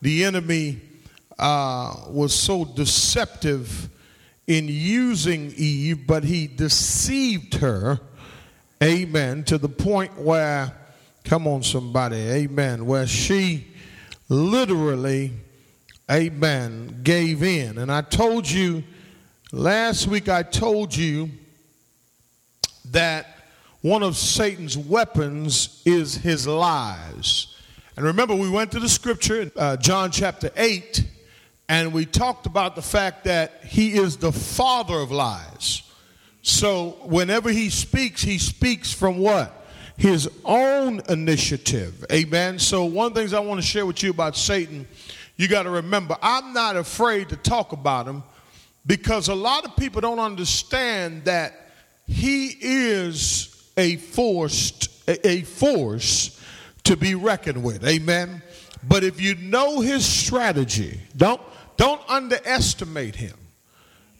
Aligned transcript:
the 0.00 0.24
enemy 0.24 0.80
uh, 1.38 1.94
was 2.08 2.34
so 2.34 2.64
deceptive 2.64 3.88
in 4.46 4.66
using 4.66 5.52
Eve, 5.56 6.06
but 6.06 6.24
he 6.24 6.46
deceived 6.46 7.54
her, 7.54 8.00
amen, 8.82 9.44
to 9.44 9.58
the 9.58 9.68
point 9.68 10.16
where, 10.18 10.72
come 11.24 11.46
on, 11.46 11.62
somebody, 11.62 12.16
amen, 12.16 12.86
where 12.86 13.06
she 13.06 13.66
literally, 14.28 15.32
amen, 16.10 17.00
gave 17.02 17.42
in. 17.42 17.78
And 17.78 17.92
I 17.92 18.00
told 18.00 18.48
you, 18.48 18.82
last 19.52 20.06
week, 20.06 20.28
I 20.28 20.42
told 20.42 20.96
you 20.96 21.30
that 22.86 23.26
one 23.82 24.02
of 24.02 24.16
Satan's 24.16 24.78
weapons 24.78 25.82
is 25.84 26.14
his 26.14 26.46
lies. 26.46 27.54
And 27.98 28.06
remember, 28.06 28.36
we 28.36 28.48
went 28.48 28.70
to 28.70 28.78
the 28.78 28.88
scripture 28.88 29.50
uh, 29.56 29.76
John 29.76 30.12
chapter 30.12 30.52
8 30.56 31.04
and 31.68 31.92
we 31.92 32.06
talked 32.06 32.46
about 32.46 32.76
the 32.76 32.80
fact 32.80 33.24
that 33.24 33.64
he 33.64 33.94
is 33.94 34.18
the 34.18 34.30
father 34.30 34.94
of 34.94 35.10
lies. 35.10 35.82
So 36.42 36.90
whenever 37.02 37.50
he 37.50 37.70
speaks, 37.70 38.22
he 38.22 38.38
speaks 38.38 38.92
from 38.92 39.18
what? 39.18 39.66
His 39.96 40.30
own 40.44 41.02
initiative. 41.08 42.04
Amen. 42.12 42.60
So 42.60 42.84
one 42.84 43.08
of 43.08 43.14
the 43.14 43.20
things 43.20 43.34
I 43.34 43.40
want 43.40 43.60
to 43.60 43.66
share 43.66 43.84
with 43.84 44.00
you 44.04 44.10
about 44.10 44.36
Satan, 44.36 44.86
you 45.36 45.48
got 45.48 45.64
to 45.64 45.70
remember, 45.70 46.16
I'm 46.22 46.52
not 46.52 46.76
afraid 46.76 47.30
to 47.30 47.36
talk 47.36 47.72
about 47.72 48.06
him 48.06 48.22
because 48.86 49.26
a 49.26 49.34
lot 49.34 49.64
of 49.64 49.74
people 49.74 50.00
don't 50.00 50.20
understand 50.20 51.24
that 51.24 51.72
he 52.06 52.54
is 52.60 53.72
a 53.76 53.96
forced 53.96 54.88
a 55.08 55.42
force 55.42 56.37
to 56.88 56.96
be 56.96 57.14
reckoned 57.14 57.62
with. 57.62 57.86
Amen. 57.86 58.42
But 58.82 59.04
if 59.04 59.20
you 59.20 59.34
know 59.36 59.80
his 59.80 60.04
strategy, 60.06 60.98
don't 61.16 61.40
don't 61.76 62.00
underestimate 62.08 63.14
him. 63.14 63.36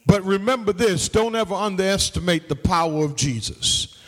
But 0.07 0.23
remember 0.25 0.73
this 0.73 1.09
don't 1.09 1.35
ever 1.35 1.55
underestimate 1.55 2.49
the 2.49 2.57
power 2.57 3.05
of 3.05 3.17
Jesus. 3.17 3.99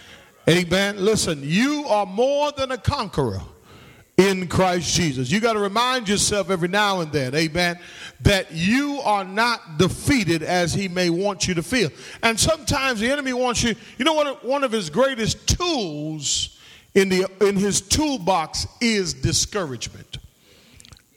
Amen. 0.49 1.03
Listen, 1.03 1.41
you 1.43 1.87
are 1.89 2.05
more 2.05 2.53
than 2.53 2.71
a 2.71 2.79
conqueror 2.79 3.41
in 4.19 4.47
Christ 4.47 4.95
Jesus. 4.95 5.31
You 5.31 5.41
got 5.41 5.55
to 5.55 5.59
remind 5.59 6.09
yourself 6.09 6.51
every 6.51 6.69
now 6.69 7.01
and 7.01 7.11
then, 7.11 7.35
amen, 7.35 7.79
that 8.21 8.53
you 8.53 9.01
are 9.05 9.25
not 9.25 9.79
defeated 9.79 10.43
as 10.43 10.75
he 10.75 10.89
may 10.89 11.09
want 11.09 11.49
you 11.49 11.55
to 11.55 11.63
feel. 11.63 11.91
And 12.23 12.39
sometimes 12.39 13.01
the 13.01 13.11
enemy 13.11 13.33
wants 13.33 13.63
you, 13.63 13.75
you 13.97 14.05
know 14.05 14.13
what 14.13 14.45
one 14.45 14.65
of 14.65 14.73
his 14.73 14.91
greatest 14.91 15.49
tools 15.49 16.60
in 16.95 17.09
the 17.09 17.27
in 17.41 17.57
his 17.57 17.81
toolbox 17.81 18.67
is 18.81 19.15
discouragement. 19.15 20.19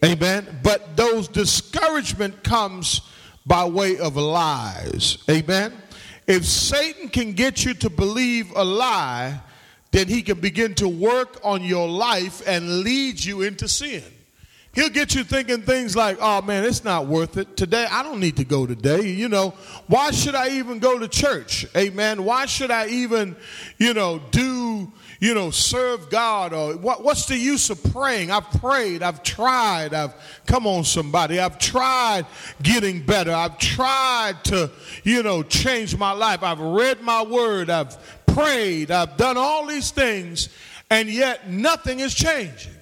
Amen. 0.04 0.60
But 0.62 0.96
those 0.96 1.28
discouragement 1.28 2.42
comes 2.42 3.00
by 3.46 3.64
way 3.64 3.98
of 3.98 4.16
lies. 4.16 5.18
Amen. 5.30 5.72
If 6.26 6.44
Satan 6.44 7.08
can 7.08 7.32
get 7.32 7.64
you 7.64 7.74
to 7.74 7.90
believe 7.90 8.50
a 8.54 8.64
lie, 8.64 9.40
then 9.90 10.08
he 10.08 10.22
can 10.22 10.40
begin 10.40 10.74
to 10.74 10.88
work 10.88 11.38
on 11.44 11.62
your 11.62 11.88
life 11.88 12.42
and 12.46 12.80
lead 12.80 13.22
you 13.22 13.42
into 13.42 13.68
sin. 13.68 14.02
He'll 14.74 14.90
get 14.90 15.14
you 15.14 15.22
thinking 15.22 15.62
things 15.62 15.94
like, 15.94 16.18
oh 16.20 16.42
man, 16.42 16.64
it's 16.64 16.82
not 16.82 17.06
worth 17.06 17.36
it. 17.36 17.56
Today, 17.56 17.86
I 17.88 18.02
don't 18.02 18.18
need 18.18 18.36
to 18.38 18.44
go 18.44 18.66
today. 18.66 19.08
You 19.08 19.28
know, 19.28 19.54
why 19.86 20.10
should 20.10 20.34
I 20.34 20.56
even 20.56 20.80
go 20.80 20.98
to 20.98 21.06
church? 21.06 21.64
Amen. 21.76 22.24
Why 22.24 22.46
should 22.46 22.72
I 22.72 22.88
even, 22.88 23.36
you 23.78 23.94
know, 23.94 24.20
do 24.32 24.90
you 25.24 25.32
know, 25.32 25.50
serve 25.50 26.10
God 26.10 26.52
or 26.52 26.76
what, 26.76 27.02
what's 27.02 27.24
the 27.24 27.36
use 27.38 27.70
of 27.70 27.82
praying? 27.94 28.30
I've 28.30 28.50
prayed, 28.60 29.02
I've 29.02 29.22
tried, 29.22 29.94
I've 29.94 30.12
come 30.46 30.66
on 30.66 30.84
somebody, 30.84 31.38
I've 31.40 31.58
tried 31.58 32.26
getting 32.62 33.06
better, 33.06 33.32
I've 33.32 33.56
tried 33.56 34.44
to, 34.44 34.70
you 35.02 35.22
know, 35.22 35.42
change 35.42 35.96
my 35.96 36.10
life, 36.10 36.42
I've 36.42 36.60
read 36.60 37.00
my 37.00 37.22
word, 37.22 37.70
I've 37.70 37.96
prayed, 38.26 38.90
I've 38.90 39.16
done 39.16 39.38
all 39.38 39.64
these 39.64 39.92
things, 39.92 40.50
and 40.90 41.08
yet 41.08 41.48
nothing 41.48 42.00
is 42.00 42.14
changing. 42.14 42.74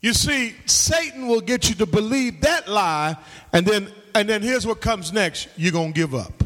You 0.00 0.14
see, 0.14 0.54
Satan 0.64 1.28
will 1.28 1.42
get 1.42 1.68
you 1.68 1.74
to 1.74 1.86
believe 1.86 2.40
that 2.40 2.66
lie, 2.66 3.14
and 3.52 3.66
then 3.66 3.92
and 4.14 4.26
then 4.26 4.40
here's 4.40 4.66
what 4.66 4.80
comes 4.80 5.12
next 5.12 5.48
you're 5.58 5.70
to 5.72 5.92
give 5.92 6.14
up. 6.14 6.45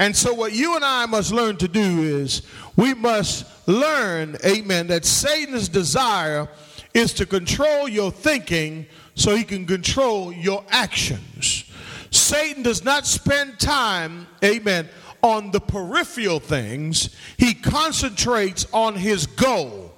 And 0.00 0.16
so, 0.16 0.32
what 0.32 0.54
you 0.54 0.76
and 0.76 0.84
I 0.84 1.04
must 1.04 1.30
learn 1.30 1.58
to 1.58 1.68
do 1.68 2.02
is 2.02 2.40
we 2.74 2.94
must 2.94 3.44
learn, 3.68 4.34
amen, 4.42 4.86
that 4.86 5.04
Satan's 5.04 5.68
desire 5.68 6.48
is 6.94 7.12
to 7.12 7.26
control 7.26 7.86
your 7.86 8.10
thinking 8.10 8.86
so 9.14 9.36
he 9.36 9.44
can 9.44 9.66
control 9.66 10.32
your 10.32 10.64
actions. 10.70 11.64
Satan 12.10 12.62
does 12.62 12.82
not 12.82 13.06
spend 13.06 13.60
time, 13.60 14.26
amen, 14.42 14.88
on 15.22 15.50
the 15.50 15.60
peripheral 15.60 16.40
things, 16.40 17.14
he 17.36 17.52
concentrates 17.52 18.66
on 18.72 18.94
his 18.94 19.26
goal, 19.26 19.92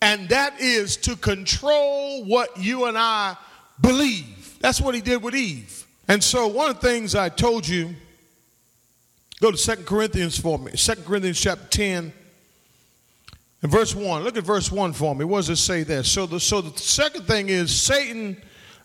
and 0.00 0.28
that 0.28 0.60
is 0.60 0.96
to 0.98 1.16
control 1.16 2.24
what 2.24 2.56
you 2.56 2.84
and 2.84 2.96
I 2.96 3.36
believe. 3.80 4.58
That's 4.60 4.80
what 4.80 4.94
he 4.94 5.00
did 5.00 5.24
with 5.24 5.34
Eve. 5.34 5.88
And 6.06 6.22
so, 6.22 6.46
one 6.46 6.70
of 6.70 6.80
the 6.80 6.86
things 6.86 7.16
I 7.16 7.30
told 7.30 7.66
you 7.66 7.96
Go 9.40 9.50
to 9.50 9.56
Second 9.56 9.86
Corinthians 9.86 10.38
for 10.38 10.58
me. 10.58 10.72
Second 10.76 11.06
Corinthians 11.06 11.40
chapter 11.40 11.66
10 11.68 12.12
and 13.62 13.72
verse 13.72 13.94
1. 13.94 14.22
Look 14.22 14.36
at 14.36 14.44
verse 14.44 14.70
1 14.70 14.92
for 14.92 15.14
me. 15.14 15.24
What 15.24 15.38
does 15.38 15.50
it 15.50 15.56
say 15.56 15.82
there? 15.82 16.02
So 16.04 16.26
the, 16.26 16.38
so 16.38 16.60
the 16.60 16.78
second 16.78 17.26
thing 17.26 17.48
is 17.48 17.74
Satan, 17.74 18.36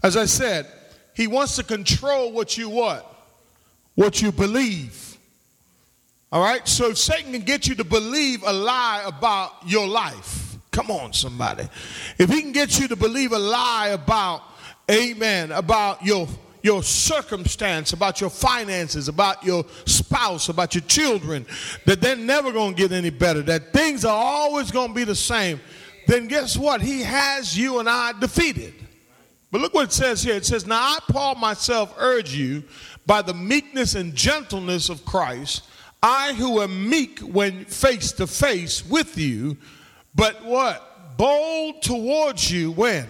as 0.02 0.16
I 0.16 0.26
said, 0.26 0.68
he 1.14 1.28
wants 1.28 1.58
to 1.58 1.64
control 1.64 2.32
what 2.32 2.58
you 2.58 2.70
what? 2.70 3.12
What 3.96 4.22
you 4.22 4.32
believe. 4.32 5.18
All 6.32 6.42
right? 6.42 6.66
So 6.68 6.90
if 6.90 6.98
Satan 6.98 7.34
can 7.34 7.42
get 7.42 7.68
you 7.68 7.76
to 7.76 7.84
believe 7.84 8.44
a 8.44 8.54
lie 8.54 9.04
about 9.06 9.54
your 9.66 9.88
life. 9.88 10.58
Come 10.72 10.92
on, 10.92 11.14
somebody. 11.14 11.68
If 12.18 12.30
he 12.30 12.42
can 12.42 12.52
get 12.52 12.80
you 12.80 12.88
to 12.90 12.96
believe 12.96 13.32
a 13.32 13.40
lie 13.40 13.90
about, 13.90 14.42
amen, 14.90 15.52
about 15.52 16.06
your 16.06 16.28
your 16.66 16.82
circumstance, 16.82 17.94
about 17.94 18.20
your 18.20 18.32
finances, 18.32 19.08
about 19.08 19.44
your 19.44 19.64
spouse, 19.86 20.50
about 20.50 20.74
your 20.74 20.82
children, 20.86 21.46
that 21.86 22.02
they're 22.02 22.16
never 22.16 22.52
going 22.52 22.74
to 22.74 22.82
get 22.82 22.92
any 22.92 23.12
better, 23.12 23.44
that 23.44 23.72
things 23.72 24.04
are 24.04 24.18
always 24.18 24.72
going 24.72 24.88
to 24.88 24.94
be 24.96 25.04
the 25.04 25.16
same, 25.16 25.62
then 26.08 26.28
guess 26.28 26.58
what? 26.58 26.82
He 26.82 27.04
has 27.04 27.56
you 27.56 27.78
and 27.78 27.88
I 27.88 28.14
defeated. 28.20 28.74
But 29.52 29.62
look 29.62 29.76
what 29.76 29.90
it 29.90 29.94
says 29.94 30.24
here. 30.24 30.34
It 30.34 30.46
says, 30.46 30.66
Now 30.66 30.82
I, 30.82 30.98
Paul, 31.08 31.36
myself 31.36 31.94
urge 32.00 32.34
you 32.34 32.64
by 33.06 33.22
the 33.22 33.36
meekness 33.36 33.94
and 33.94 34.16
gentleness 34.16 34.90
of 34.90 35.06
Christ, 35.06 35.70
I 36.02 36.34
who 36.34 36.62
am 36.62 36.90
meek 36.90 37.20
when 37.20 37.66
face 37.66 38.12
to 38.14 38.26
face 38.26 38.84
with 38.84 39.20
you, 39.20 39.56
but 40.16 40.44
what? 40.44 41.16
Bold 41.16 41.84
towards 41.84 42.52
you 42.52 42.72
when? 42.72 43.08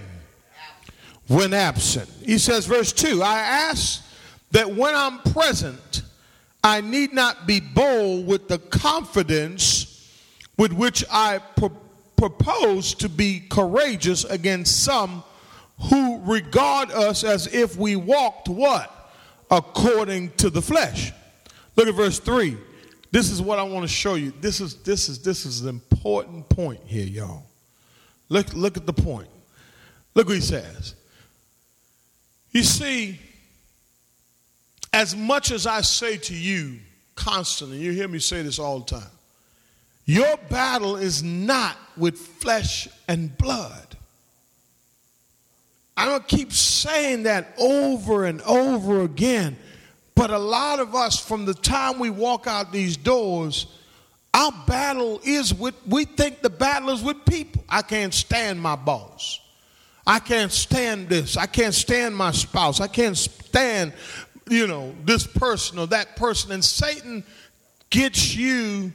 When 1.27 1.53
absent. 1.53 2.09
He 2.23 2.37
says, 2.37 2.65
verse 2.65 2.91
2 2.91 3.21
I 3.21 3.39
ask 3.39 4.03
that 4.51 4.73
when 4.73 4.95
I'm 4.95 5.19
present, 5.19 6.03
I 6.63 6.81
need 6.81 7.13
not 7.13 7.45
be 7.45 7.59
bold 7.59 8.27
with 8.27 8.47
the 8.47 8.57
confidence 8.57 9.91
with 10.57 10.71
which 10.71 11.03
I 11.11 11.39
pro- 11.55 11.77
propose 12.15 12.93
to 12.95 13.09
be 13.09 13.41
courageous 13.49 14.23
against 14.23 14.83
some 14.83 15.23
who 15.89 16.21
regard 16.23 16.91
us 16.91 17.23
as 17.23 17.53
if 17.53 17.77
we 17.77 17.95
walked 17.95 18.47
what? 18.47 18.91
According 19.51 20.31
to 20.37 20.49
the 20.49 20.61
flesh. 20.61 21.11
Look 21.75 21.87
at 21.87 21.93
verse 21.93 22.19
3. 22.19 22.57
This 23.11 23.29
is 23.29 23.41
what 23.41 23.59
I 23.59 23.63
want 23.63 23.83
to 23.83 23.87
show 23.87 24.15
you. 24.15 24.33
This 24.41 24.59
is 24.59 24.75
this 24.83 25.07
is 25.07 25.19
this 25.21 25.45
is 25.45 25.61
an 25.61 25.69
important 25.69 26.49
point 26.49 26.81
here, 26.85 27.05
y'all. 27.05 27.43
Look, 28.27 28.53
look 28.53 28.75
at 28.75 28.85
the 28.85 28.93
point. 28.93 29.29
Look 30.15 30.27
what 30.27 30.35
he 30.35 30.41
says. 30.41 30.95
You 32.55 32.63
see, 32.63 33.19
as 34.93 35.13
much 35.13 35.51
as 35.51 35.67
I 35.67 35.81
say 35.81 36.15
to 36.15 36.33
you 36.33 36.79
constantly, 37.13 37.79
you 37.79 37.91
hear 37.91 38.07
me 38.07 38.19
say 38.19 38.43
this 38.43 38.59
all 38.59 38.79
the 38.79 38.85
time, 38.85 39.11
your 40.05 40.37
battle 40.49 40.95
is 40.95 41.21
not 41.21 41.75
with 41.97 42.17
flesh 42.17 42.87
and 43.09 43.37
blood. 43.37 43.97
I 45.97 46.05
don't 46.05 46.25
keep 46.29 46.53
saying 46.53 47.23
that 47.23 47.53
over 47.57 48.23
and 48.23 48.41
over 48.43 49.01
again, 49.01 49.57
but 50.15 50.29
a 50.29 50.39
lot 50.39 50.79
of 50.79 50.95
us, 50.95 51.19
from 51.19 51.43
the 51.43 51.53
time 51.53 51.99
we 51.99 52.09
walk 52.09 52.47
out 52.47 52.71
these 52.71 52.95
doors, 52.95 53.67
our 54.33 54.53
battle 54.65 55.19
is 55.25 55.53
with, 55.53 55.75
we 55.85 56.05
think 56.05 56.41
the 56.41 56.49
battle 56.49 56.91
is 56.91 57.03
with 57.03 57.25
people. 57.25 57.65
I 57.67 57.81
can't 57.81 58.13
stand 58.13 58.61
my 58.61 58.77
boss. 58.77 59.41
I 60.07 60.19
can't 60.19 60.51
stand 60.51 61.09
this. 61.09 61.35
I 61.35 61.47
can't 61.47 61.73
stand 61.73 62.15
my 62.15 62.31
spouse. 62.31 62.79
I 62.79 62.87
can't 62.87 63.17
stand, 63.17 63.93
you 64.49 64.67
know, 64.67 64.93
this 65.03 65.25
person 65.25 65.79
or 65.79 65.87
that 65.87 66.15
person. 66.15 66.51
And 66.51 66.63
Satan 66.63 67.23
gets 67.89 68.35
you 68.35 68.93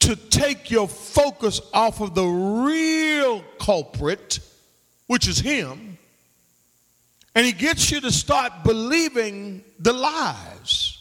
to 0.00 0.14
take 0.14 0.70
your 0.70 0.86
focus 0.86 1.60
off 1.72 2.00
of 2.00 2.14
the 2.14 2.24
real 2.24 3.42
culprit, 3.58 4.38
which 5.06 5.26
is 5.26 5.38
him, 5.38 5.98
And 7.34 7.44
he 7.44 7.52
gets 7.52 7.90
you 7.90 8.00
to 8.00 8.10
start 8.12 8.52
believing 8.64 9.64
the 9.78 9.92
lies. 9.92 10.98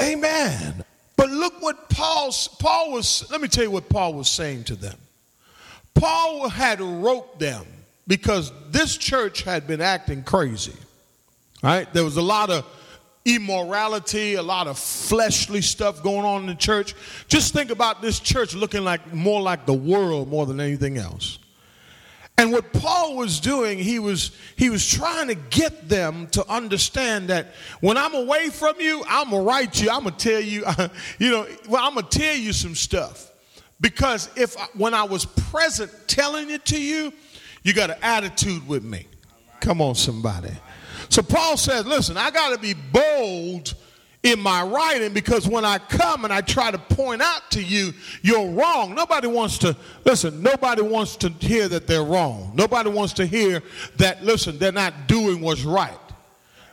Amen. 0.00 0.84
But 1.16 1.30
look 1.30 1.60
what 1.62 1.88
Paul, 1.90 2.32
Paul 2.58 2.92
was, 2.92 3.30
let 3.30 3.40
me 3.40 3.48
tell 3.48 3.62
you 3.62 3.70
what 3.70 3.88
Paul 3.88 4.14
was 4.14 4.28
saying 4.28 4.64
to 4.64 4.74
them. 4.74 4.96
Paul 5.94 6.48
had 6.48 6.80
wrote 6.80 7.38
them 7.38 7.66
because 8.06 8.52
this 8.70 8.96
church 8.96 9.42
had 9.42 9.66
been 9.66 9.80
acting 9.80 10.22
crazy. 10.22 10.76
Right? 11.62 11.92
There 11.92 12.04
was 12.04 12.16
a 12.16 12.22
lot 12.22 12.50
of 12.50 12.66
immorality, 13.24 14.34
a 14.34 14.42
lot 14.42 14.66
of 14.66 14.78
fleshly 14.78 15.62
stuff 15.62 16.02
going 16.02 16.24
on 16.24 16.42
in 16.42 16.46
the 16.48 16.54
church. 16.54 16.94
Just 17.28 17.52
think 17.52 17.70
about 17.70 18.02
this 18.02 18.18
church 18.18 18.54
looking 18.54 18.82
like 18.82 19.12
more 19.12 19.40
like 19.40 19.66
the 19.66 19.74
world 19.74 20.28
more 20.28 20.44
than 20.46 20.60
anything 20.60 20.98
else. 20.98 21.38
And 22.38 22.50
what 22.50 22.72
Paul 22.72 23.16
was 23.16 23.38
doing, 23.40 23.78
he 23.78 23.98
was 23.98 24.32
he 24.56 24.70
was 24.70 24.88
trying 24.88 25.28
to 25.28 25.34
get 25.34 25.88
them 25.88 26.26
to 26.28 26.44
understand 26.50 27.28
that 27.28 27.48
when 27.80 27.96
I'm 27.96 28.14
away 28.14 28.48
from 28.48 28.80
you, 28.80 29.04
I'm 29.06 29.30
gonna 29.30 29.42
write 29.42 29.80
you. 29.80 29.90
I'm 29.90 30.04
gonna 30.04 30.16
tell 30.16 30.40
you, 30.40 30.64
you 31.18 31.30
know, 31.30 31.46
well, 31.68 31.86
I'm 31.86 31.94
gonna 31.94 32.08
tell 32.08 32.34
you 32.34 32.52
some 32.52 32.74
stuff. 32.74 33.30
Because 33.80 34.30
if 34.36 34.56
when 34.74 34.94
I 34.94 35.04
was 35.04 35.24
present 35.24 35.92
telling 36.06 36.50
it 36.50 36.64
to 36.66 36.80
you, 36.80 37.12
you 37.62 37.72
got 37.72 37.90
an 37.90 37.96
attitude 38.02 38.66
with 38.66 38.82
me. 38.82 39.06
Come 39.60 39.80
on, 39.80 39.94
somebody. 39.94 40.50
So 41.08 41.22
Paul 41.22 41.56
says, 41.56 41.86
listen, 41.86 42.16
I 42.16 42.30
got 42.30 42.50
to 42.50 42.58
be 42.58 42.74
bold 42.74 43.74
in 44.22 44.38
my 44.40 44.62
writing 44.62 45.12
because 45.12 45.48
when 45.48 45.64
I 45.64 45.78
come 45.78 46.24
and 46.24 46.32
I 46.32 46.40
try 46.40 46.70
to 46.70 46.78
point 46.78 47.22
out 47.22 47.50
to 47.52 47.62
you, 47.62 47.92
you're 48.22 48.50
wrong. 48.50 48.94
Nobody 48.94 49.26
wants 49.26 49.58
to, 49.58 49.76
listen, 50.04 50.42
nobody 50.42 50.82
wants 50.82 51.16
to 51.16 51.28
hear 51.28 51.68
that 51.68 51.86
they're 51.86 52.04
wrong. 52.04 52.52
Nobody 52.54 52.88
wants 52.88 53.12
to 53.14 53.26
hear 53.26 53.62
that, 53.96 54.24
listen, 54.24 54.58
they're 54.58 54.72
not 54.72 55.06
doing 55.06 55.40
what's 55.40 55.64
right. 55.64 55.98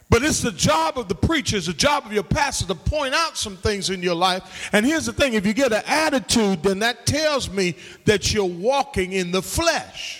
But 0.10 0.24
it's 0.24 0.42
the 0.42 0.52
job 0.52 0.98
of 0.98 1.08
the 1.08 1.16
preacher, 1.16 1.58
it's 1.58 1.68
the 1.68 1.74
job 1.74 2.06
of 2.06 2.14
your 2.14 2.24
pastor 2.24 2.66
to 2.68 2.76
point 2.76 3.14
out 3.14 3.38
some 3.38 3.58
things 3.58 3.92
in 3.92 4.02
your 4.02 4.16
life. 4.16 4.70
And 4.74 4.84
here's 4.86 5.06
the 5.06 5.14
thing 5.14 5.34
if 5.34 5.46
you 5.46 5.54
get 5.54 5.72
an 5.72 5.84
attitude, 5.86 6.64
then 6.64 6.80
that 6.80 7.06
tells 7.06 7.50
me 7.50 7.76
that 8.06 8.34
you're 8.34 8.46
walking 8.46 9.14
in 9.14 9.32
the 9.32 9.42
flesh. 9.42 10.19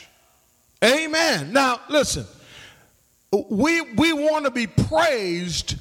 Amen. 0.84 1.52
Now, 1.52 1.82
listen, 1.90 2.26
we, 3.50 3.82
we 3.82 4.14
want 4.14 4.46
to 4.46 4.52
be 4.52 4.68
praised, 4.68 5.76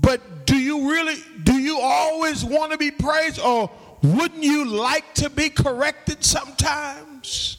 but 0.00 0.46
do 0.46 0.56
you 0.56 0.90
really, 0.90 1.16
do 1.42 1.54
you 1.54 1.78
always 1.80 2.44
want 2.44 2.72
to 2.72 2.78
be 2.78 2.90
praised? 2.90 3.40
Or 3.40 3.70
wouldn't 4.02 4.42
you 4.42 4.64
like 4.64 5.14
to 5.14 5.30
be 5.30 5.50
corrected 5.50 6.22
sometimes 6.22 7.58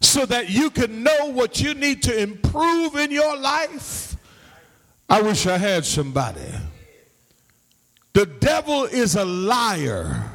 so 0.00 0.26
that 0.26 0.50
you 0.50 0.70
can 0.70 1.02
know 1.02 1.30
what 1.30 1.60
you 1.60 1.74
need 1.74 2.02
to 2.04 2.20
improve 2.20 2.96
in 2.96 3.10
your 3.10 3.36
life? 3.36 4.16
I 5.08 5.22
wish 5.22 5.46
I 5.46 5.58
had 5.58 5.84
somebody. 5.84 6.40
The 8.12 8.26
devil 8.26 8.84
is 8.84 9.16
a 9.16 9.24
liar. 9.24 10.30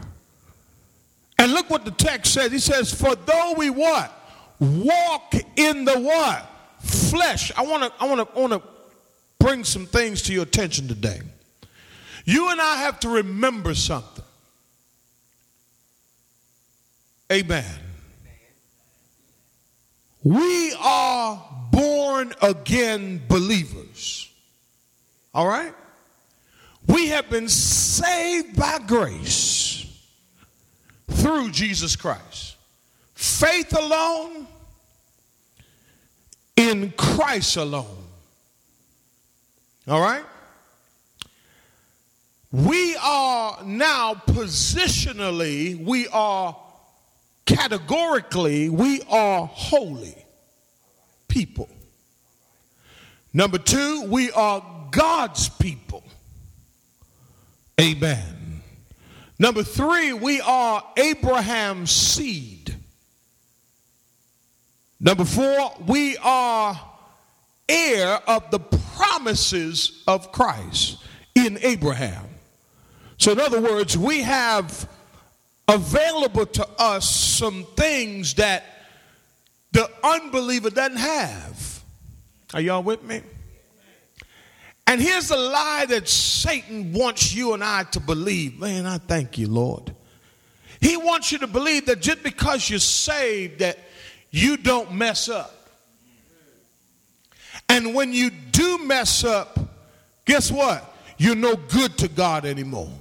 And 1.37 1.51
look 1.51 1.69
what 1.69 1.85
the 1.85 1.91
text 1.91 2.33
says. 2.33 2.51
He 2.51 2.59
says, 2.59 2.93
For 2.93 3.15
though 3.15 3.53
we 3.57 3.69
what? 3.69 4.24
Walk 4.59 5.35
in 5.55 5.85
the 5.85 5.99
what? 5.99 6.49
Flesh. 6.79 7.51
I 7.57 7.63
want 7.63 7.83
to 7.83 8.03
I 8.03 8.07
want 8.07 8.29
to 8.29 8.37
I 8.37 8.39
want 8.39 8.53
to 8.53 8.61
bring 9.39 9.63
some 9.63 9.85
things 9.85 10.21
to 10.23 10.33
your 10.33 10.43
attention 10.43 10.87
today. 10.87 11.21
You 12.25 12.49
and 12.51 12.59
I 12.59 12.77
have 12.77 12.99
to 13.01 13.09
remember 13.09 13.75
something. 13.75 14.23
Amen. 17.31 17.65
We 20.23 20.73
are 20.79 21.43
born 21.71 22.33
again 22.41 23.21
believers. 23.27 24.31
All 25.33 25.47
right? 25.47 25.73
We 26.87 27.07
have 27.07 27.29
been 27.29 27.49
saved 27.49 28.55
by 28.55 28.79
grace 28.85 29.85
through 31.09 31.51
Jesus 31.51 31.95
Christ. 31.95 32.44
Faith 33.25 33.75
alone, 33.75 34.45
in 36.55 36.91
Christ 36.91 37.57
alone. 37.57 38.03
All 39.87 39.99
right? 39.99 40.23
We 42.51 42.95
are 42.97 43.63
now 43.65 44.13
positionally, 44.13 45.83
we 45.83 46.07
are 46.09 46.55
categorically, 47.47 48.69
we 48.69 49.01
are 49.09 49.47
holy 49.47 50.15
people. 51.27 51.67
Number 53.33 53.57
two, 53.57 54.03
we 54.07 54.31
are 54.31 54.63
God's 54.91 55.49
people. 55.49 56.03
Amen. 57.81 58.61
Number 59.39 59.63
three, 59.63 60.13
we 60.13 60.39
are 60.41 60.83
Abraham's 60.95 61.91
seed. 61.91 62.74
Number 64.99 65.25
four, 65.25 65.73
we 65.85 66.17
are 66.17 66.79
heir 67.67 68.19
of 68.27 68.49
the 68.51 68.59
promises 68.59 70.03
of 70.07 70.31
Christ 70.31 70.97
in 71.33 71.59
Abraham. 71.61 72.25
So, 73.17 73.31
in 73.31 73.39
other 73.39 73.61
words, 73.61 73.97
we 73.97 74.21
have 74.21 74.89
available 75.67 76.45
to 76.45 76.67
us 76.77 77.09
some 77.09 77.65
things 77.75 78.35
that 78.35 78.63
the 79.71 79.89
unbeliever 80.03 80.69
doesn't 80.69 80.97
have. 80.97 81.83
Are 82.53 82.61
y'all 82.61 82.83
with 82.83 83.03
me? 83.03 83.21
And 84.87 85.01
here's 85.01 85.29
the 85.29 85.37
lie 85.37 85.85
that 85.89 86.07
Satan 86.07 86.93
wants 86.93 87.33
you 87.33 87.53
and 87.53 87.63
I 87.63 87.83
to 87.83 87.99
believe. 87.99 88.59
Man, 88.59 88.85
I 88.85 88.99
thank 88.99 89.37
you, 89.37 89.47
Lord. 89.47 89.93
He 90.79 90.95
wants 90.95 91.31
you 91.31 91.39
to 91.39 91.47
believe 91.47 91.87
that 91.87 92.01
just 92.01 92.21
because 92.21 92.69
you're 92.69 92.79
saved 92.79 93.59
that 93.59 93.79
you 94.35 94.57
don't 94.57 94.91
mess 94.91 95.29
up. 95.29 95.69
And 97.69 97.95
when 97.95 98.11
you 98.11 98.29
do 98.29 98.79
mess 98.79 99.23
up, 99.23 99.57
guess 100.25 100.51
what? 100.51 100.93
You're 101.17 101.37
no 101.37 101.55
good 101.55 101.97
to 101.99 102.09
God 102.09 102.43
anymore. 102.43 102.91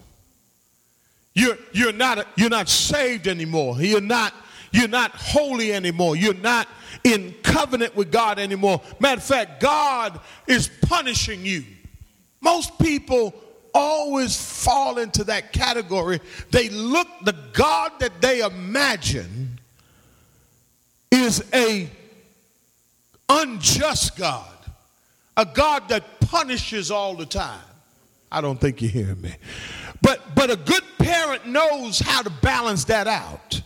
You're, 1.34 1.58
you're, 1.72 1.92
not, 1.92 2.28
you're 2.36 2.50
not 2.50 2.68
saved 2.68 3.26
anymore. 3.26 3.82
You're 3.82 4.00
not, 4.00 4.32
you're 4.70 4.86
not 4.86 5.10
holy 5.10 5.72
anymore. 5.72 6.14
You're 6.14 6.34
not 6.34 6.68
in 7.02 7.34
covenant 7.42 7.96
with 7.96 8.12
God 8.12 8.38
anymore. 8.38 8.80
Matter 9.00 9.18
of 9.18 9.24
fact, 9.24 9.60
God 9.60 10.20
is 10.46 10.70
punishing 10.82 11.44
you. 11.44 11.64
Most 12.42 12.78
people 12.78 13.34
always 13.74 14.40
fall 14.40 14.98
into 14.98 15.24
that 15.24 15.52
category. 15.52 16.20
They 16.52 16.68
look, 16.68 17.08
the 17.24 17.34
God 17.52 17.90
that 17.98 18.20
they 18.20 18.40
imagine 18.40 19.43
is 21.24 21.42
a 21.52 21.88
unjust 23.28 24.16
God, 24.16 24.54
a 25.36 25.46
God 25.46 25.88
that 25.88 26.20
punishes 26.20 26.90
all 26.90 27.14
the 27.16 27.26
time. 27.26 27.60
I 28.30 28.40
don't 28.40 28.60
think 28.60 28.82
you 28.82 28.88
hear 28.88 29.14
me. 29.16 29.34
But 30.02 30.34
but 30.34 30.50
a 30.50 30.56
good 30.56 30.82
parent 30.98 31.46
knows 31.46 31.98
how 31.98 32.22
to 32.22 32.30
balance 32.30 32.84
that 32.84 33.06
out. 33.06 33.62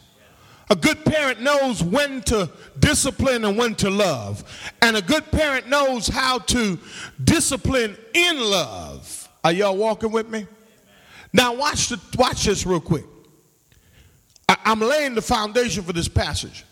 A 0.70 0.76
good 0.76 1.02
parent 1.04 1.40
knows 1.40 1.82
when 1.82 2.20
to 2.24 2.50
discipline 2.78 3.44
and 3.44 3.56
when 3.56 3.74
to 3.76 3.88
love. 3.88 4.44
And 4.82 4.96
a 4.96 5.02
good 5.02 5.30
parent 5.30 5.66
knows 5.66 6.06
how 6.08 6.38
to 6.38 6.78
discipline 7.24 7.96
in 8.12 8.38
love. 8.38 9.28
Are 9.42 9.52
y'all 9.52 9.76
walking 9.76 10.12
with 10.12 10.28
me? 10.28 10.46
Now 11.32 11.54
watch 11.54 11.88
the, 11.88 11.98
watch 12.18 12.44
this 12.44 12.66
real 12.66 12.80
quick. 12.80 13.04
I, 14.46 14.56
I'm 14.66 14.80
laying 14.80 15.14
the 15.14 15.22
foundation 15.22 15.82
for 15.84 15.94
this 15.94 16.08
passage. 16.08 16.64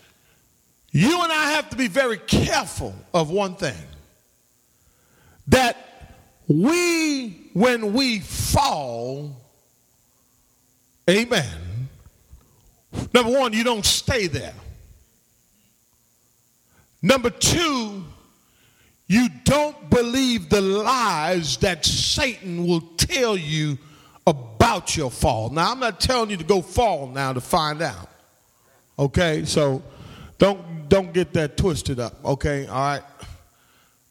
You 0.97 1.21
and 1.21 1.31
I 1.31 1.51
have 1.51 1.69
to 1.69 1.75
be 1.75 1.87
very 1.87 2.17
careful 2.17 2.95
of 3.13 3.29
one 3.29 3.55
thing. 3.55 3.75
That 5.49 5.77
we, 6.47 7.49
when 7.53 7.93
we 7.93 8.19
fall, 8.19 9.35
amen, 11.09 11.67
Number 13.13 13.31
one, 13.31 13.53
you 13.53 13.63
don't 13.63 13.85
stay 13.85 14.27
there. 14.27 14.53
Number 17.01 17.29
two, 17.29 18.03
you 19.07 19.29
don't 19.43 19.89
believe 19.89 20.49
the 20.49 20.61
lies 20.61 21.57
that 21.57 21.85
Satan 21.85 22.65
will 22.65 22.81
tell 22.97 23.37
you 23.37 23.77
about 24.25 24.97
your 24.97 25.11
fall. 25.11 25.49
Now, 25.49 25.71
I'm 25.71 25.79
not 25.79 25.99
telling 25.99 26.29
you 26.29 26.37
to 26.37 26.43
go 26.43 26.61
fall 26.61 27.07
now 27.07 27.33
to 27.33 27.41
find 27.41 27.81
out. 27.81 28.09
Okay? 28.99 29.45
So 29.45 29.81
don't 30.37 30.89
don't 30.89 31.13
get 31.13 31.33
that 31.33 31.57
twisted 31.57 31.99
up. 31.99 32.23
Okay? 32.23 32.67
All 32.67 32.75
right. 32.75 33.03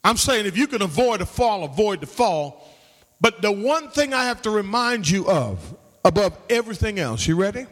I'm 0.05 0.17
saying 0.17 0.47
if 0.47 0.57
you 0.57 0.67
can 0.67 0.83
avoid 0.83 1.21
a 1.21 1.27
fall, 1.27 1.65
avoid 1.65 2.01
the 2.01 2.07
fall. 2.07 2.69
But 3.21 3.43
the 3.43 3.51
one 3.51 3.91
thing 3.91 4.13
I 4.13 4.25
have 4.25 4.43
to 4.43 4.51
remind 4.51 5.09
you 5.09 5.27
of 5.27 5.75
above 6.05 6.37
everything 6.51 6.99
else, 6.99 7.27
you 7.27 7.35
ready? 7.35 7.67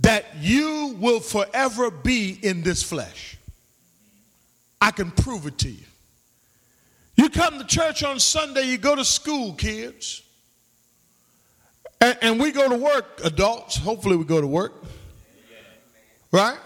that 0.00 0.24
you 0.40 0.96
will 0.98 1.20
forever 1.20 1.90
be 1.90 2.38
in 2.42 2.62
this 2.62 2.82
flesh. 2.82 3.38
I 4.80 4.90
can 4.90 5.10
prove 5.10 5.46
it 5.46 5.58
to 5.58 5.70
you. 5.70 5.84
You 7.16 7.30
come 7.30 7.58
to 7.58 7.64
church 7.64 8.02
on 8.02 8.20
Sunday, 8.20 8.68
you 8.68 8.76
go 8.76 8.94
to 8.94 9.04
school, 9.04 9.54
kids. 9.54 10.22
And, 11.98 12.18
and 12.20 12.40
we 12.40 12.52
go 12.52 12.68
to 12.68 12.76
work, 12.76 13.20
adults. 13.24 13.76
Hopefully, 13.78 14.16
we 14.16 14.24
go 14.24 14.40
to 14.40 14.46
work. 14.46 14.74
Right? 16.30 16.58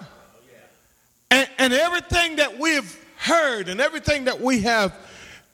And, 1.30 1.48
and 1.58 1.72
everything 1.72 2.36
that 2.36 2.58
we've 2.58 2.98
heard 3.16 3.68
and 3.68 3.80
everything 3.80 4.24
that 4.24 4.40
we 4.40 4.62
have 4.62 4.94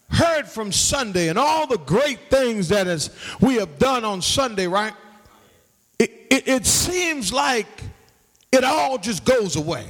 heard 0.08 0.46
from 0.46 0.72
Sunday 0.72 1.28
and 1.28 1.38
all 1.38 1.66
the 1.66 1.78
great 1.78 2.30
things 2.30 2.68
that 2.68 2.86
is, 2.86 3.10
we 3.40 3.56
have 3.56 3.78
done 3.78 4.04
on 4.04 4.22
Sunday, 4.22 4.66
right? 4.66 4.94
It, 5.98 6.10
it, 6.30 6.48
it 6.48 6.66
seems 6.66 7.32
like 7.32 7.66
it 8.52 8.64
all 8.64 8.98
just 8.98 9.24
goes 9.24 9.56
away. 9.56 9.86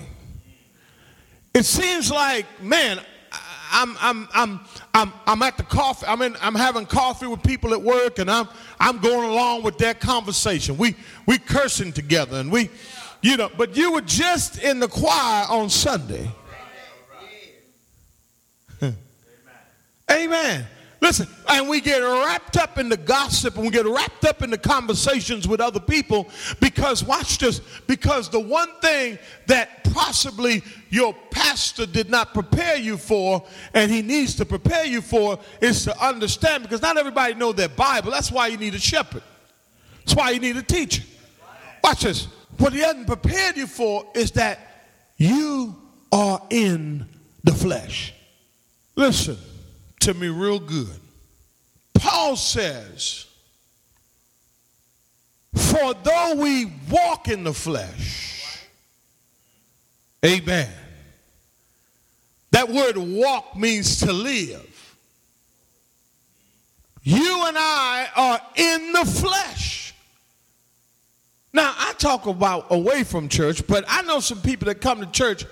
It 1.54 1.64
seems 1.64 2.10
like, 2.10 2.46
man, 2.62 3.00
I'm, 3.70 3.96
I'm, 4.00 4.28
I'm, 4.32 4.60
I'm, 4.94 5.12
I'm 5.26 5.42
at 5.42 5.56
the 5.56 5.62
coffee, 5.62 6.06
I'm, 6.06 6.22
in, 6.22 6.36
I'm 6.40 6.54
having 6.54 6.86
coffee 6.86 7.26
with 7.26 7.42
people 7.42 7.74
at 7.74 7.82
work 7.82 8.18
and 8.18 8.30
I'm, 8.30 8.48
I'm 8.80 8.98
going 8.98 9.28
along 9.28 9.62
with 9.62 9.78
that 9.78 10.00
conversation. 10.00 10.76
We, 10.78 10.96
we 11.26 11.38
cursing 11.38 11.92
together 11.92 12.38
and 12.38 12.50
we, 12.50 12.70
you 13.22 13.36
know, 13.36 13.50
but 13.56 13.76
you 13.76 13.92
were 13.92 14.02
just 14.02 14.58
in 14.62 14.80
the 14.80 14.88
choir 14.88 15.46
on 15.48 15.70
Sunday. 15.70 16.30
Amen. 20.10 20.66
Listen, 21.00 21.28
and 21.48 21.68
we 21.68 21.80
get 21.80 21.98
wrapped 21.98 22.56
up 22.56 22.78
in 22.78 22.88
the 22.88 22.96
gossip 22.96 23.54
and 23.56 23.64
we 23.64 23.70
get 23.70 23.86
wrapped 23.86 24.24
up 24.24 24.42
in 24.42 24.50
the 24.50 24.58
conversations 24.58 25.46
with 25.46 25.60
other 25.60 25.78
people 25.78 26.28
because, 26.58 27.04
watch 27.04 27.38
this, 27.38 27.60
because 27.86 28.30
the 28.30 28.40
one 28.40 28.68
thing 28.80 29.18
that 29.46 29.84
possibly 29.92 30.62
your 30.88 31.14
pastor 31.30 31.84
did 31.86 32.08
not 32.08 32.32
prepare 32.32 32.76
you 32.76 32.96
for 32.96 33.44
and 33.74 33.90
he 33.90 34.00
needs 34.00 34.34
to 34.36 34.44
prepare 34.46 34.86
you 34.86 35.02
for 35.02 35.38
is 35.60 35.84
to 35.84 36.04
understand 36.04 36.62
because 36.62 36.80
not 36.82 36.96
everybody 36.96 37.34
know 37.34 37.52
their 37.52 37.68
Bible. 37.68 38.10
That's 38.10 38.32
why 38.32 38.46
you 38.46 38.56
need 38.56 38.74
a 38.74 38.80
shepherd. 38.80 39.22
That's 39.98 40.16
why 40.16 40.30
you 40.30 40.40
need 40.40 40.56
a 40.56 40.62
teacher. 40.62 41.02
Watch 41.84 42.02
this. 42.02 42.28
What 42.58 42.72
he 42.72 42.80
hasn't 42.80 43.06
prepared 43.06 43.56
you 43.56 43.66
for 43.66 44.06
is 44.14 44.32
that 44.32 44.58
you 45.16 45.76
are 46.12 46.42
in 46.50 47.06
the 47.44 47.52
flesh. 47.52 48.14
Listen 48.94 49.36
to 50.00 50.14
me 50.14 50.28
real 50.28 50.58
good. 50.58 51.00
Paul 51.94 52.36
says, 52.36 53.26
For 55.54 55.94
though 55.94 56.34
we 56.36 56.72
walk 56.90 57.28
in 57.28 57.44
the 57.44 57.52
flesh, 57.52 58.64
amen. 60.24 60.70
That 62.52 62.70
word 62.70 62.96
walk 62.96 63.56
means 63.56 64.00
to 64.00 64.12
live. 64.12 64.96
You 67.02 67.44
and 67.46 67.56
I 67.58 68.08
are 68.16 68.40
in 68.56 68.92
the 68.92 69.04
flesh. 69.04 69.85
Now, 71.56 71.74
I 71.74 71.94
talk 71.94 72.26
about 72.26 72.66
away 72.68 73.02
from 73.02 73.30
church, 73.30 73.66
but 73.66 73.82
I 73.88 74.02
know 74.02 74.20
some 74.20 74.42
people 74.42 74.66
that 74.66 74.82
come 74.82 75.00
to 75.00 75.06
church, 75.06 75.46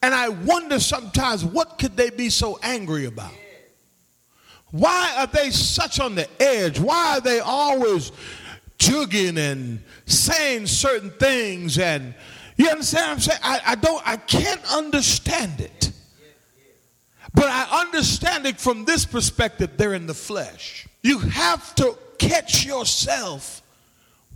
and 0.00 0.14
I 0.14 0.28
wonder 0.28 0.78
sometimes 0.78 1.44
what 1.44 1.80
could 1.80 1.96
they 1.96 2.10
be 2.10 2.30
so 2.30 2.60
angry 2.62 3.06
about? 3.06 3.32
Why 4.70 5.14
are 5.18 5.26
they 5.26 5.50
such 5.50 5.98
on 5.98 6.14
the 6.14 6.28
edge? 6.40 6.78
Why 6.78 7.16
are 7.16 7.20
they 7.20 7.40
always 7.40 8.12
jugging 8.78 9.36
and 9.36 9.82
saying 10.06 10.68
certain 10.68 11.10
things? 11.10 11.76
And 11.76 12.14
you 12.56 12.68
understand 12.68 13.10
I'm 13.10 13.18
saying? 13.18 13.40
I, 13.42 13.60
I 13.66 13.74
don't, 13.74 14.02
I 14.06 14.16
can't 14.16 14.62
understand 14.72 15.60
it. 15.60 15.90
But 17.34 17.46
I 17.46 17.80
understand 17.80 18.46
it 18.46 18.60
from 18.60 18.84
this 18.84 19.04
perspective, 19.04 19.70
they're 19.76 19.94
in 19.94 20.06
the 20.06 20.14
flesh. 20.14 20.86
You 21.02 21.18
have 21.18 21.74
to 21.74 21.98
catch 22.16 22.64
yourself 22.64 23.64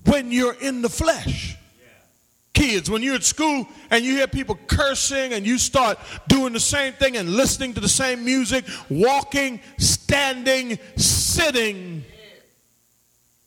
when 0.05 0.33
you're 0.33 0.55
in 0.55 0.83
the 0.83 0.89
flesh. 0.89 1.57
Kids, 2.55 2.91
when 2.91 3.03
you're 3.03 3.15
at 3.15 3.25
school 3.25 3.67
and 3.91 4.05
you 4.05 4.13
hear 4.13 4.27
people 4.27 4.59
cursing 4.67 5.33
and 5.33 5.47
you 5.47 5.57
start 5.57 5.99
doing 6.29 6.53
the 6.53 6.61
same 6.61 6.93
thing 6.93 7.17
and 7.17 7.31
listening 7.31 7.73
to 7.75 7.81
the 7.81 7.89
same 7.89 8.25
music, 8.25 8.67
walking, 8.91 9.59
standing, 9.79 10.79
sitting, 10.97 12.05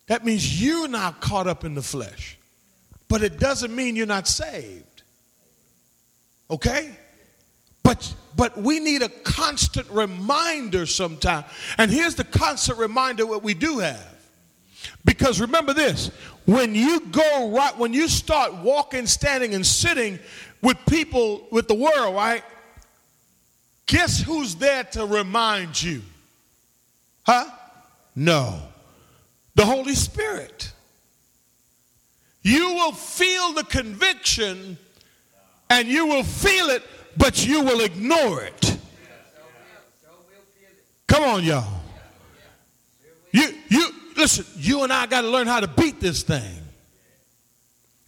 that 0.07 0.25
means 0.25 0.62
you're 0.62 0.88
not 0.88 1.21
caught 1.21 1.45
up 1.45 1.63
in 1.63 1.75
the 1.75 1.83
flesh. 1.83 2.38
But 3.07 3.21
it 3.21 3.39
doesn't 3.39 3.75
mean 3.75 3.95
you're 3.95 4.07
not 4.07 4.27
saved. 4.27 5.03
Okay? 6.50 6.95
But 7.83 8.12
but 8.35 8.57
we 8.57 8.79
need 8.79 9.01
a 9.01 9.09
constant 9.09 9.89
reminder 9.89 10.85
sometimes. 10.85 11.45
And 11.77 11.89
here's 11.89 12.15
the 12.15 12.24
constant 12.24 12.79
reminder 12.79 13.25
what 13.25 13.43
we 13.43 13.53
do 13.53 13.79
have. 13.79 14.14
Because 15.05 15.39
remember 15.39 15.74
this, 15.74 16.07
when 16.45 16.74
you 16.75 17.00
go 17.12 17.51
right, 17.51 17.77
when 17.77 17.93
you 17.93 18.07
start 18.07 18.55
walking, 18.55 19.05
standing, 19.05 19.53
and 19.53 19.65
sitting 19.65 20.19
with 20.62 20.77
people, 20.89 21.47
with 21.51 21.67
the 21.67 21.75
world, 21.75 22.15
right? 22.15 22.43
Guess 23.85 24.24
who's 24.24 24.55
there 24.55 24.83
to 24.83 25.05
remind 25.05 25.81
you? 25.81 26.01
Huh? 27.24 27.50
No. 28.15 28.59
The 29.53 29.63
Holy 29.63 29.93
Spirit. 29.93 30.71
You 32.41 32.74
will 32.74 32.91
feel 32.91 33.53
the 33.53 33.63
conviction 33.63 34.77
and 35.69 35.88
you 35.88 36.07
will 36.07 36.24
feel 36.24 36.69
it, 36.69 36.83
but 37.17 37.45
you 37.45 37.62
will 37.62 37.81
ignore 37.81 38.41
it. 38.43 38.77
Come 41.07 41.24
on, 41.24 41.43
y'all. 41.43 41.75
Listen, 44.25 44.46
you 44.58 44.82
and 44.82 44.91
I 44.91 45.05
got 45.05 45.22
to 45.22 45.29
learn 45.29 45.46
how 45.46 45.60
to 45.60 45.67
beat 45.67 46.00
this 46.00 46.24
thing. 46.24 46.58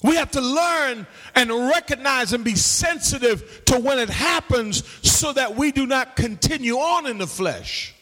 We 0.02 0.16
have 0.16 0.32
to 0.32 0.42
learn 0.42 1.06
and 1.36 1.52
recognize 1.52 2.34
and 2.34 2.44
be 2.44 2.56
sensitive 2.56 3.64
to 3.66 3.78
when 3.78 4.00
it 4.00 4.10
happens 4.10 4.84
so 5.08 5.32
that 5.34 5.56
we 5.56 5.72
do 5.72 5.86
not 5.86 6.16
continue 6.16 6.78
on 6.78 7.06
in 7.06 7.20
the 7.20 7.28
flesh. 7.28 7.94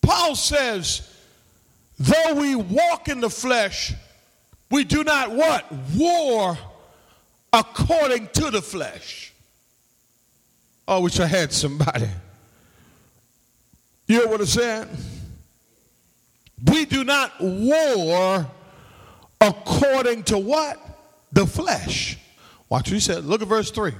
Paul 0.00 0.36
says, 0.36 1.12
though 1.98 2.34
we 2.34 2.54
walk 2.54 3.08
in 3.08 3.18
the 3.18 3.30
flesh, 3.30 3.92
we 4.70 4.84
do 4.84 5.02
not 5.02 5.32
what? 5.32 5.64
War 5.96 6.56
according 7.52 8.28
to 8.34 8.52
the 8.52 8.62
flesh. 8.62 9.32
Oh, 10.86 10.98
I 10.98 11.00
wish 11.00 11.18
I 11.18 11.26
had 11.26 11.52
somebody. 11.52 12.10
You 14.06 14.20
know 14.24 14.30
what 14.30 14.38
I'm 14.38 14.46
saying? 14.46 14.88
We 16.64 16.84
do 16.84 17.04
not 17.04 17.32
war 17.40 18.46
according 19.40 20.24
to 20.24 20.38
what? 20.38 20.80
The 21.32 21.46
flesh. 21.46 22.18
Watch 22.68 22.88
what 22.88 22.94
he 22.94 23.00
said. 23.00 23.24
Look 23.24 23.42
at 23.42 23.48
verse 23.48 23.70
3. 23.70 23.92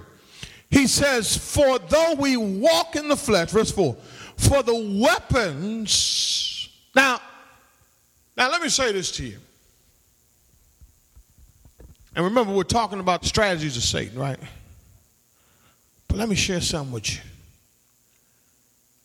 He 0.70 0.86
says, 0.86 1.36
For 1.36 1.78
though 1.78 2.14
we 2.14 2.36
walk 2.36 2.96
in 2.96 3.08
the 3.08 3.16
flesh, 3.16 3.50
verse 3.50 3.70
4, 3.70 3.96
for 4.36 4.62
the 4.62 5.00
weapons. 5.02 6.68
Now, 6.94 7.20
now 8.36 8.50
let 8.50 8.62
me 8.62 8.68
say 8.68 8.92
this 8.92 9.10
to 9.12 9.24
you. 9.24 9.38
And 12.14 12.24
remember, 12.24 12.52
we're 12.52 12.62
talking 12.62 12.98
about 12.98 13.22
the 13.22 13.28
strategies 13.28 13.76
of 13.76 13.82
Satan, 13.82 14.18
right? 14.18 14.38
But 16.08 16.16
let 16.16 16.28
me 16.28 16.34
share 16.34 16.62
something 16.62 16.92
with 16.92 17.14
you. 17.14 17.20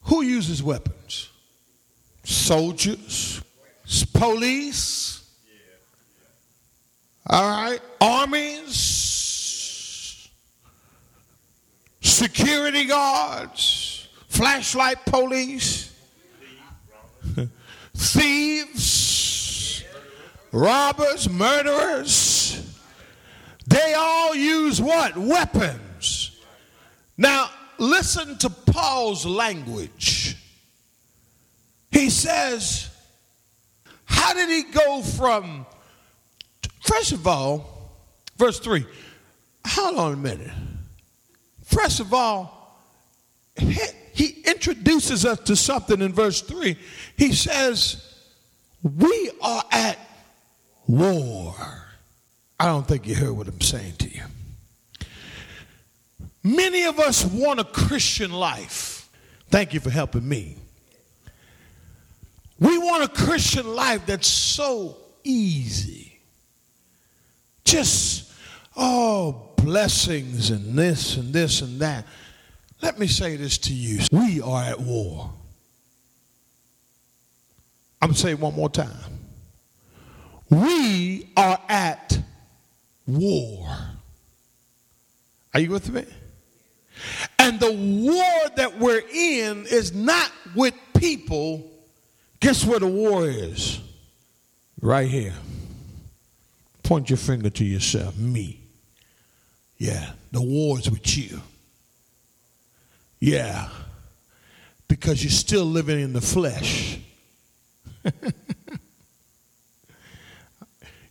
Who 0.03 0.23
uses 0.23 0.63
weapons? 0.63 1.30
Soldiers, 2.23 3.41
police, 4.13 5.23
all 7.27 7.49
right, 7.49 7.79
armies, 7.99 8.91
security 12.01 12.85
guards, 12.85 14.07
flashlight 14.27 15.05
police, 15.05 15.93
thieves, 17.95 19.83
robbers, 20.51 21.29
murderers. 21.29 22.67
They 23.67 23.93
all 23.93 24.35
use 24.35 24.81
what? 24.81 25.15
Weapons. 25.15 26.37
Now, 27.17 27.49
listen 27.77 28.37
to 28.39 28.49
Paul's 28.49 29.25
language. 29.25 30.10
He 32.01 32.09
says, 32.09 32.89
How 34.05 34.33
did 34.33 34.49
he 34.49 34.63
go 34.71 35.03
from, 35.03 35.67
first 36.79 37.11
of 37.11 37.27
all, 37.27 37.93
verse 38.37 38.59
3, 38.59 38.83
hold 39.67 39.99
on 39.99 40.13
a 40.13 40.17
minute. 40.17 40.49
First 41.63 41.99
of 41.99 42.11
all, 42.11 42.81
he, 43.55 43.77
he 44.15 44.41
introduces 44.47 45.27
us 45.27 45.41
to 45.41 45.55
something 45.55 46.01
in 46.01 46.11
verse 46.11 46.41
3. 46.41 46.75
He 47.17 47.33
says, 47.33 48.03
We 48.81 49.29
are 49.39 49.63
at 49.71 49.99
war. 50.87 51.53
I 52.59 52.65
don't 52.65 52.87
think 52.87 53.05
you 53.05 53.13
heard 53.13 53.33
what 53.33 53.47
I'm 53.47 53.61
saying 53.61 53.93
to 53.99 54.09
you. 54.09 54.23
Many 56.41 56.85
of 56.85 56.99
us 56.99 57.23
want 57.23 57.59
a 57.59 57.63
Christian 57.63 58.31
life. 58.31 59.07
Thank 59.51 59.75
you 59.75 59.79
for 59.79 59.91
helping 59.91 60.27
me. 60.27 60.57
We 62.61 62.77
want 62.77 63.03
a 63.03 63.07
Christian 63.07 63.67
life 63.75 64.05
that's 64.05 64.27
so 64.27 64.95
easy. 65.23 66.19
Just, 67.65 68.31
oh, 68.77 69.49
blessings 69.57 70.51
and 70.51 70.77
this 70.77 71.17
and 71.17 71.33
this 71.33 71.61
and 71.61 71.79
that. 71.79 72.05
Let 72.79 72.99
me 72.99 73.07
say 73.07 73.35
this 73.35 73.57
to 73.59 73.73
you. 73.73 74.01
We 74.11 74.41
are 74.41 74.61
at 74.61 74.79
war. 74.79 75.33
I'm 77.99 78.09
going 78.09 78.13
to 78.15 78.21
say 78.21 78.31
it 78.31 78.39
one 78.39 78.55
more 78.55 78.69
time. 78.69 78.95
We 80.51 81.31
are 81.35 81.59
at 81.67 82.19
war. 83.07 83.75
Are 85.55 85.59
you 85.59 85.71
with 85.71 85.89
me? 85.89 86.05
And 87.39 87.59
the 87.59 87.71
war 87.71 88.49
that 88.55 88.77
we're 88.77 89.01
in 89.11 89.65
is 89.65 89.95
not 89.95 90.31
with 90.55 90.75
people. 90.95 91.70
Guess 92.41 92.65
where 92.65 92.79
the 92.79 92.87
war 92.87 93.25
is? 93.27 93.79
Right 94.81 95.07
here. 95.07 95.33
Point 96.83 97.09
your 97.09 97.17
finger 97.17 97.49
to 97.49 97.63
yourself, 97.63 98.17
me. 98.17 98.59
Yeah, 99.77 100.11
the 100.31 100.41
war 100.41 100.77
is 100.77 100.91
with 100.91 101.17
you. 101.17 101.39
Yeah, 103.19 103.69
because 104.87 105.23
you're 105.23 105.31
still 105.31 105.63
living 105.65 106.01
in 106.01 106.11
the 106.11 106.21
flesh. 106.21 106.99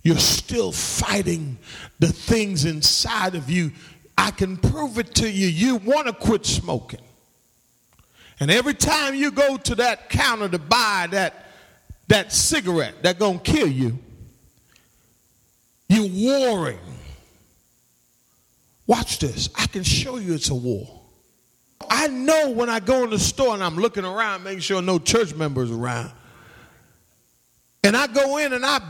you're 0.02 0.18
still 0.18 0.72
fighting 0.72 1.56
the 1.98 2.08
things 2.08 2.64
inside 2.66 3.34
of 3.34 3.48
you 3.48 3.72
I 4.20 4.30
can 4.30 4.58
prove 4.58 4.98
it 4.98 5.14
to 5.14 5.30
you. 5.30 5.46
You 5.46 5.76
want 5.76 6.06
to 6.06 6.12
quit 6.12 6.44
smoking. 6.44 7.00
And 8.40 8.50
every 8.50 8.74
time 8.74 9.14
you 9.14 9.30
go 9.30 9.56
to 9.58 9.74
that 9.76 10.08
counter 10.08 10.48
to 10.48 10.58
buy 10.58 11.08
that, 11.10 11.46
that 12.08 12.32
cigarette 12.32 12.94
that's 13.02 13.18
going 13.18 13.38
to 13.38 13.52
kill 13.52 13.68
you, 13.68 13.98
you're 15.88 16.08
warring. 16.08 16.78
Watch 18.86 19.18
this. 19.18 19.50
I 19.56 19.66
can 19.66 19.82
show 19.82 20.16
you 20.16 20.34
it's 20.34 20.48
a 20.48 20.54
war. 20.54 21.00
I 21.88 22.08
know 22.08 22.50
when 22.50 22.68
I 22.68 22.80
go 22.80 23.04
in 23.04 23.10
the 23.10 23.18
store 23.18 23.54
and 23.54 23.62
I'm 23.62 23.76
looking 23.76 24.04
around, 24.04 24.44
making 24.44 24.60
sure 24.60 24.82
no 24.82 24.98
church 24.98 25.34
members 25.34 25.70
around. 25.70 26.10
And 27.84 27.96
I 27.96 28.06
go 28.06 28.38
in 28.38 28.52
and 28.52 28.64
I 28.64 28.80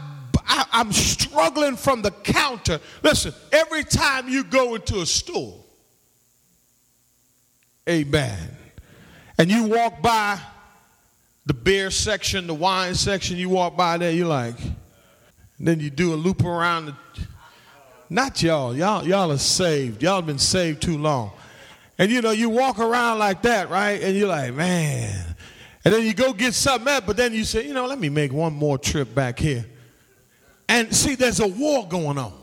I, 0.47 0.81
am 0.81 0.93
struggling 0.93 1.77
from 1.77 2.03
the 2.03 2.11
counter. 2.11 2.81
Listen, 3.03 3.33
every 3.53 3.85
time 3.85 4.29
you 4.29 4.45
go 4.45 4.75
into 4.75 5.01
a 5.01 5.07
store, 5.07 5.63
amen, 7.89 8.57
and 9.41 9.51
you 9.51 9.65
walk 9.65 10.03
by 10.03 10.39
the 11.47 11.55
beer 11.55 11.91
section, 11.91 12.47
the 12.47 12.53
wine 12.53 12.95
section, 12.95 13.39
you 13.39 13.49
walk 13.49 13.75
by 13.75 13.97
there, 13.97 14.11
you're 14.11 14.27
like, 14.27 14.57
then 15.59 15.81
you 15.81 15.89
do 15.89 16.13
a 16.13 16.15
loop 16.15 16.45
around 16.45 16.85
the, 16.85 16.95
not 18.11 18.43
y'all, 18.43 18.77
y'all, 18.77 19.03
y'all 19.09 19.33
are 19.33 19.39
saved. 19.39 20.03
Y'all 20.03 20.17
have 20.17 20.27
been 20.27 20.39
saved 20.39 20.83
too 20.83 20.99
long. 20.99 21.33
And 21.97 22.11
you 22.11 22.21
know, 22.21 22.33
you 22.33 22.51
walk 22.51 22.79
around 22.79 23.19
like 23.19 23.41
that, 23.41 23.71
right? 23.71 24.03
And 24.03 24.15
you're 24.15 24.29
like, 24.29 24.53
man. 24.53 25.35
And 25.87 25.95
then 25.95 26.05
you 26.05 26.13
go 26.13 26.35
get 26.35 26.53
something 26.53 26.87
else, 26.87 27.05
but 27.07 27.17
then 27.17 27.33
you 27.33 27.45
say, 27.45 27.67
you 27.67 27.73
know, 27.73 27.87
let 27.87 27.99
me 27.99 28.11
make 28.11 28.35
one 28.35 28.53
more 28.53 28.77
trip 28.77 29.15
back 29.15 29.39
here. 29.39 29.65
And 30.69 30.95
see, 30.95 31.15
there's 31.15 31.41
a 31.41 31.49
war 31.49 31.89
going 31.89 32.19
on. 32.19 32.35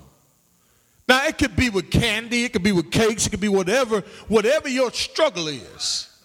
Now, 1.08 1.28
it 1.28 1.38
could 1.38 1.56
be 1.56 1.70
with 1.70 1.92
candy, 1.92 2.46
it 2.46 2.54
could 2.54 2.64
be 2.64 2.72
with 2.72 2.90
cakes, 2.90 3.28
it 3.28 3.30
could 3.30 3.40
be 3.40 3.50
whatever, 3.50 4.02
whatever 4.28 4.68
your 4.68 4.92
struggle 4.92 5.48
is. 5.48 6.16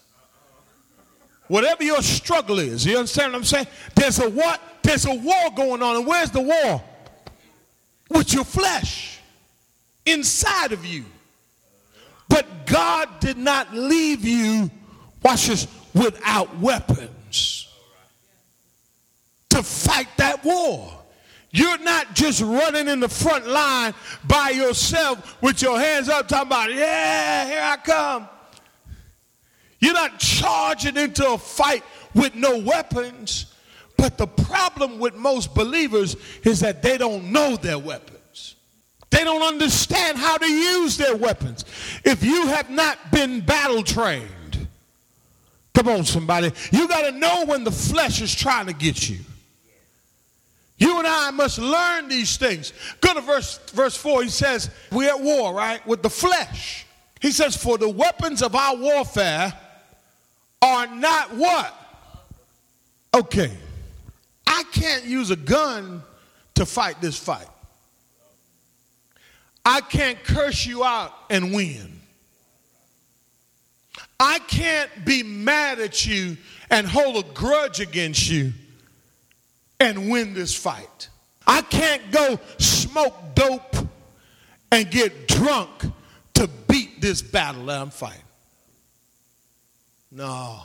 Whatever 1.52 1.84
your 1.84 2.00
struggle 2.00 2.60
is, 2.60 2.86
you 2.86 2.96
understand 2.96 3.34
what 3.34 3.40
I'm 3.40 3.44
saying? 3.44 3.66
There's 3.94 4.18
a 4.20 4.30
what? 4.30 4.58
There's 4.82 5.04
a 5.04 5.14
war 5.14 5.50
going 5.54 5.82
on. 5.82 5.96
And 5.96 6.06
where's 6.06 6.30
the 6.30 6.40
war? 6.40 6.82
With 8.08 8.32
your 8.32 8.44
flesh 8.44 9.18
inside 10.06 10.72
of 10.72 10.86
you. 10.86 11.04
But 12.26 12.64
God 12.64 13.20
did 13.20 13.36
not 13.36 13.74
leave 13.74 14.24
you, 14.24 14.70
watch 15.22 15.48
this, 15.48 15.66
without 15.92 16.58
weapons 16.58 17.68
to 19.50 19.62
fight 19.62 20.08
that 20.16 20.42
war. 20.42 20.90
You're 21.50 21.76
not 21.80 22.14
just 22.14 22.40
running 22.40 22.88
in 22.88 22.98
the 22.98 23.10
front 23.10 23.46
line 23.46 23.92
by 24.24 24.48
yourself 24.54 25.36
with 25.42 25.60
your 25.60 25.78
hands 25.78 26.08
up, 26.08 26.28
talking 26.28 26.46
about, 26.46 26.72
yeah, 26.72 27.46
here 27.46 27.60
I 27.62 27.76
come. 27.76 28.28
You're 29.82 29.94
not 29.94 30.20
charging 30.20 30.96
into 30.96 31.28
a 31.28 31.36
fight 31.36 31.82
with 32.14 32.36
no 32.36 32.58
weapons. 32.58 33.46
But 33.96 34.16
the 34.16 34.28
problem 34.28 35.00
with 35.00 35.14
most 35.14 35.54
believers 35.54 36.16
is 36.44 36.60
that 36.60 36.82
they 36.82 36.96
don't 36.96 37.32
know 37.32 37.56
their 37.56 37.78
weapons. 37.78 38.54
They 39.10 39.24
don't 39.24 39.42
understand 39.42 40.18
how 40.18 40.38
to 40.38 40.46
use 40.46 40.96
their 40.96 41.16
weapons. 41.16 41.64
If 42.04 42.24
you 42.24 42.46
have 42.46 42.70
not 42.70 43.10
been 43.10 43.40
battle 43.40 43.82
trained, 43.82 44.68
come 45.74 45.88
on, 45.88 46.04
somebody, 46.04 46.52
you 46.70 46.86
got 46.86 47.02
to 47.02 47.18
know 47.18 47.44
when 47.44 47.64
the 47.64 47.72
flesh 47.72 48.22
is 48.22 48.34
trying 48.34 48.66
to 48.66 48.72
get 48.72 49.10
you. 49.10 49.18
You 50.78 50.98
and 50.98 51.06
I 51.06 51.30
must 51.32 51.58
learn 51.58 52.08
these 52.08 52.36
things. 52.36 52.72
Go 53.00 53.14
to 53.14 53.20
verse, 53.20 53.58
verse 53.72 53.96
4. 53.96 54.22
He 54.22 54.28
says, 54.28 54.70
We're 54.90 55.10
at 55.10 55.20
war, 55.20 55.52
right? 55.52 55.84
With 55.86 56.02
the 56.02 56.10
flesh. 56.10 56.86
He 57.20 57.30
says, 57.30 57.56
For 57.56 57.78
the 57.78 57.88
weapons 57.88 58.42
of 58.42 58.56
our 58.56 58.76
warfare 58.76 59.52
are 60.62 60.86
not 60.86 61.34
what? 61.34 61.74
Okay. 63.12 63.52
I 64.46 64.62
can't 64.72 65.04
use 65.04 65.30
a 65.30 65.36
gun 65.36 66.02
to 66.54 66.64
fight 66.64 67.00
this 67.00 67.18
fight. 67.18 67.48
I 69.64 69.80
can't 69.80 70.22
curse 70.24 70.64
you 70.64 70.84
out 70.84 71.12
and 71.30 71.52
win. 71.52 72.00
I 74.18 74.38
can't 74.40 74.90
be 75.04 75.22
mad 75.22 75.80
at 75.80 76.06
you 76.06 76.36
and 76.70 76.86
hold 76.86 77.24
a 77.24 77.28
grudge 77.32 77.80
against 77.80 78.30
you 78.30 78.52
and 79.80 80.10
win 80.10 80.32
this 80.32 80.54
fight. 80.54 81.08
I 81.46 81.62
can't 81.62 82.10
go 82.12 82.38
smoke 82.58 83.14
dope 83.34 83.76
and 84.70 84.90
get 84.90 85.26
drunk 85.28 85.70
to 86.34 86.48
beat 86.68 87.00
this 87.00 87.20
battle 87.20 87.66
that 87.66 87.80
I'm 87.80 87.90
fighting. 87.90 88.21
No. 90.12 90.60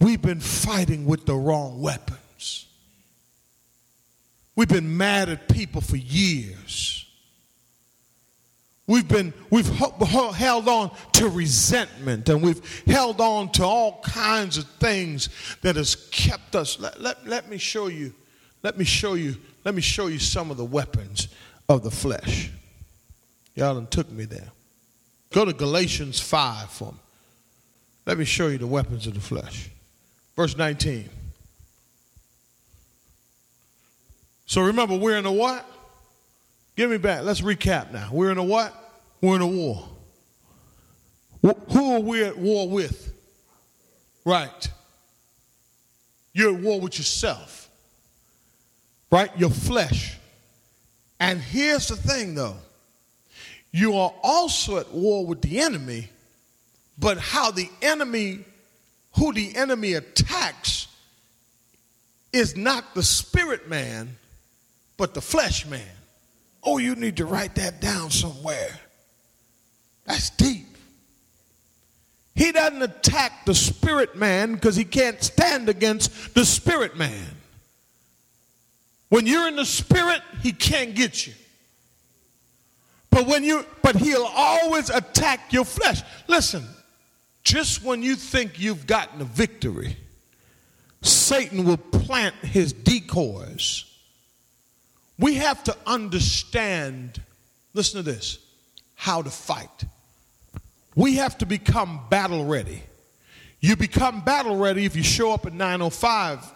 We've 0.00 0.20
been 0.20 0.40
fighting 0.40 1.06
with 1.06 1.24
the 1.24 1.34
wrong 1.34 1.80
weapons. 1.80 2.66
We've 4.54 4.68
been 4.68 4.96
mad 4.96 5.30
at 5.30 5.48
people 5.48 5.80
for 5.80 5.96
years. 5.96 7.06
We've 8.86 9.08
been 9.08 9.32
we've 9.48 9.68
held 9.68 10.68
on 10.68 10.90
to 11.12 11.28
resentment 11.28 12.28
and 12.28 12.42
we've 12.42 12.84
held 12.84 13.20
on 13.20 13.50
to 13.52 13.64
all 13.64 14.02
kinds 14.02 14.58
of 14.58 14.66
things 14.72 15.30
that 15.62 15.76
has 15.76 15.94
kept 16.10 16.54
us. 16.56 16.78
Let, 16.78 17.00
let, 17.00 17.26
let 17.26 17.48
me 17.48 17.56
show 17.56 17.86
you, 17.86 18.12
let 18.62 18.76
me 18.76 18.84
show 18.84 19.14
you, 19.14 19.36
let 19.64 19.74
me 19.74 19.80
show 19.80 20.08
you 20.08 20.18
some 20.18 20.50
of 20.50 20.56
the 20.56 20.64
weapons 20.64 21.28
of 21.68 21.84
the 21.84 21.90
flesh. 21.90 22.50
Y'all 23.54 23.74
done 23.74 23.86
took 23.86 24.10
me 24.10 24.24
there. 24.24 24.50
Go 25.32 25.44
to 25.44 25.52
Galatians 25.52 26.20
5 26.20 26.70
for 26.70 26.92
me. 26.92 26.98
Let 28.06 28.18
me 28.18 28.24
show 28.24 28.48
you 28.48 28.58
the 28.58 28.66
weapons 28.66 29.06
of 29.06 29.14
the 29.14 29.20
flesh. 29.20 29.70
Verse 30.36 30.56
19. 30.56 31.08
So 34.46 34.62
remember, 34.62 34.96
we're 34.96 35.16
in 35.16 35.26
a 35.26 35.32
what? 35.32 35.64
Give 36.76 36.90
me 36.90 36.98
back. 36.98 37.22
Let's 37.22 37.40
recap 37.40 37.92
now. 37.92 38.08
We're 38.12 38.30
in 38.30 38.38
a 38.38 38.44
what? 38.44 38.74
We're 39.20 39.36
in 39.36 39.42
a 39.42 39.46
war. 39.46 39.88
Who 41.42 41.94
are 41.94 42.00
we 42.00 42.22
at 42.24 42.36
war 42.36 42.68
with? 42.68 43.12
Right. 44.24 44.68
You're 46.32 46.54
at 46.54 46.60
war 46.60 46.80
with 46.80 46.98
yourself. 46.98 47.68
Right? 49.10 49.30
Your 49.38 49.50
flesh. 49.50 50.18
And 51.20 51.40
here's 51.40 51.88
the 51.88 51.96
thing 51.96 52.34
though. 52.34 52.56
You 53.72 53.96
are 53.96 54.12
also 54.22 54.76
at 54.78 54.92
war 54.92 55.24
with 55.24 55.40
the 55.40 55.60
enemy, 55.60 56.10
but 56.98 57.18
how 57.18 57.50
the 57.50 57.70
enemy, 57.80 58.40
who 59.18 59.32
the 59.32 59.56
enemy 59.56 59.94
attacks, 59.94 60.88
is 62.32 62.56
not 62.56 62.94
the 62.94 63.02
spirit 63.02 63.68
man, 63.68 64.16
but 64.96 65.14
the 65.14 65.22
flesh 65.22 65.66
man. 65.66 65.88
Oh, 66.62 66.78
you 66.78 66.94
need 66.94 67.16
to 67.16 67.26
write 67.26 67.54
that 67.56 67.80
down 67.80 68.10
somewhere. 68.10 68.78
That's 70.04 70.30
deep. 70.30 70.66
He 72.34 72.52
doesn't 72.52 72.82
attack 72.82 73.44
the 73.44 73.54
spirit 73.54 74.16
man 74.16 74.54
because 74.54 74.76
he 74.76 74.84
can't 74.84 75.22
stand 75.22 75.68
against 75.68 76.34
the 76.34 76.44
spirit 76.44 76.96
man. 76.96 77.26
When 79.08 79.26
you're 79.26 79.48
in 79.48 79.56
the 79.56 79.66
spirit, 79.66 80.22
he 80.42 80.52
can't 80.52 80.94
get 80.94 81.26
you. 81.26 81.34
But 83.12 83.26
when 83.26 83.44
you 83.44 83.64
but 83.82 83.94
he'll 83.94 84.28
always 84.34 84.88
attack 84.88 85.52
your 85.52 85.66
flesh. 85.66 86.02
Listen, 86.28 86.64
just 87.44 87.84
when 87.84 88.02
you 88.02 88.16
think 88.16 88.58
you've 88.58 88.86
gotten 88.86 89.20
a 89.20 89.24
victory, 89.24 89.98
Satan 91.02 91.64
will 91.64 91.76
plant 91.76 92.34
his 92.36 92.72
decoys. 92.72 93.84
We 95.18 95.34
have 95.34 95.62
to 95.64 95.76
understand, 95.86 97.20
listen 97.74 98.02
to 98.02 98.10
this, 98.10 98.38
how 98.94 99.20
to 99.20 99.30
fight. 99.30 99.84
We 100.96 101.16
have 101.16 101.36
to 101.38 101.46
become 101.46 102.00
battle 102.08 102.46
ready. 102.46 102.82
You 103.60 103.76
become 103.76 104.22
battle 104.22 104.56
ready 104.56 104.86
if 104.86 104.96
you 104.96 105.02
show 105.02 105.32
up 105.32 105.44
at 105.44 105.52
905 105.52 106.50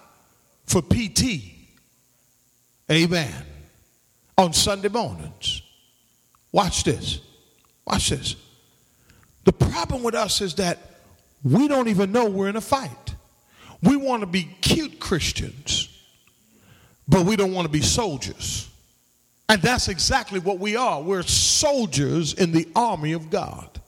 for 0.65 0.81
PT. 0.81 1.43
Amen. 2.91 3.45
On 4.39 4.55
Sunday 4.55 4.89
mornings. 4.89 5.63
Watch 6.53 6.85
this. 6.85 7.21
Watch 7.87 8.11
this. 8.11 8.37
The 9.45 9.53
problem 9.53 10.03
with 10.03 10.15
us 10.15 10.41
is 10.41 10.55
that 10.55 10.79
we 11.45 11.69
don't 11.69 11.89
even 11.89 12.13
know 12.13 12.29
we're 12.29 12.49
in 12.49 12.57
a 12.57 12.61
fight. 12.61 13.15
We 13.83 13.97
want 13.97 14.23
to 14.23 14.27
be 14.27 14.45
cute 14.61 14.99
Christians, 14.99 15.89
but 17.07 17.25
we 17.25 17.37
don't 17.37 17.53
want 17.53 17.67
to 17.67 17.73
be 17.73 17.83
soldiers. 17.83 18.69
And 19.49 19.63
that's 19.63 19.89
exactly 19.89 20.41
what 20.41 20.59
we 20.59 20.77
are. 20.77 21.01
We're 21.01 21.23
soldiers 21.23 22.35
in 22.35 22.53
the 22.53 22.67
army 22.75 23.13
of 23.13 23.31
God. 23.31 23.81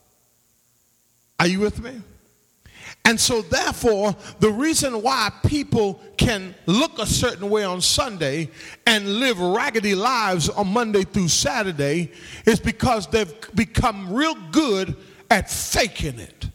Are 1.40 1.47
you 1.47 1.61
with 1.61 1.83
me? 1.83 2.01
And 3.09 3.18
so, 3.18 3.40
therefore, 3.40 4.14
the 4.38 4.51
reason 4.51 5.01
why 5.01 5.31
people 5.47 5.99
can 6.18 6.55
look 6.66 6.99
a 6.99 7.07
certain 7.07 7.49
way 7.49 7.64
on 7.64 7.81
Sunday 7.81 8.51
and 8.87 9.18
live 9.18 9.40
raggedy 9.40 9.94
lives 9.94 10.51
on 10.51 10.68
Monday 10.68 11.05
through 11.05 11.29
Saturday 11.29 12.12
is 12.44 12.61
because 12.61 13.07
they've 13.07 13.35
become 13.55 14.12
real 14.12 14.35
good 14.53 14.94
at 15.31 15.51
faking 15.51 16.18
it. 16.18 16.51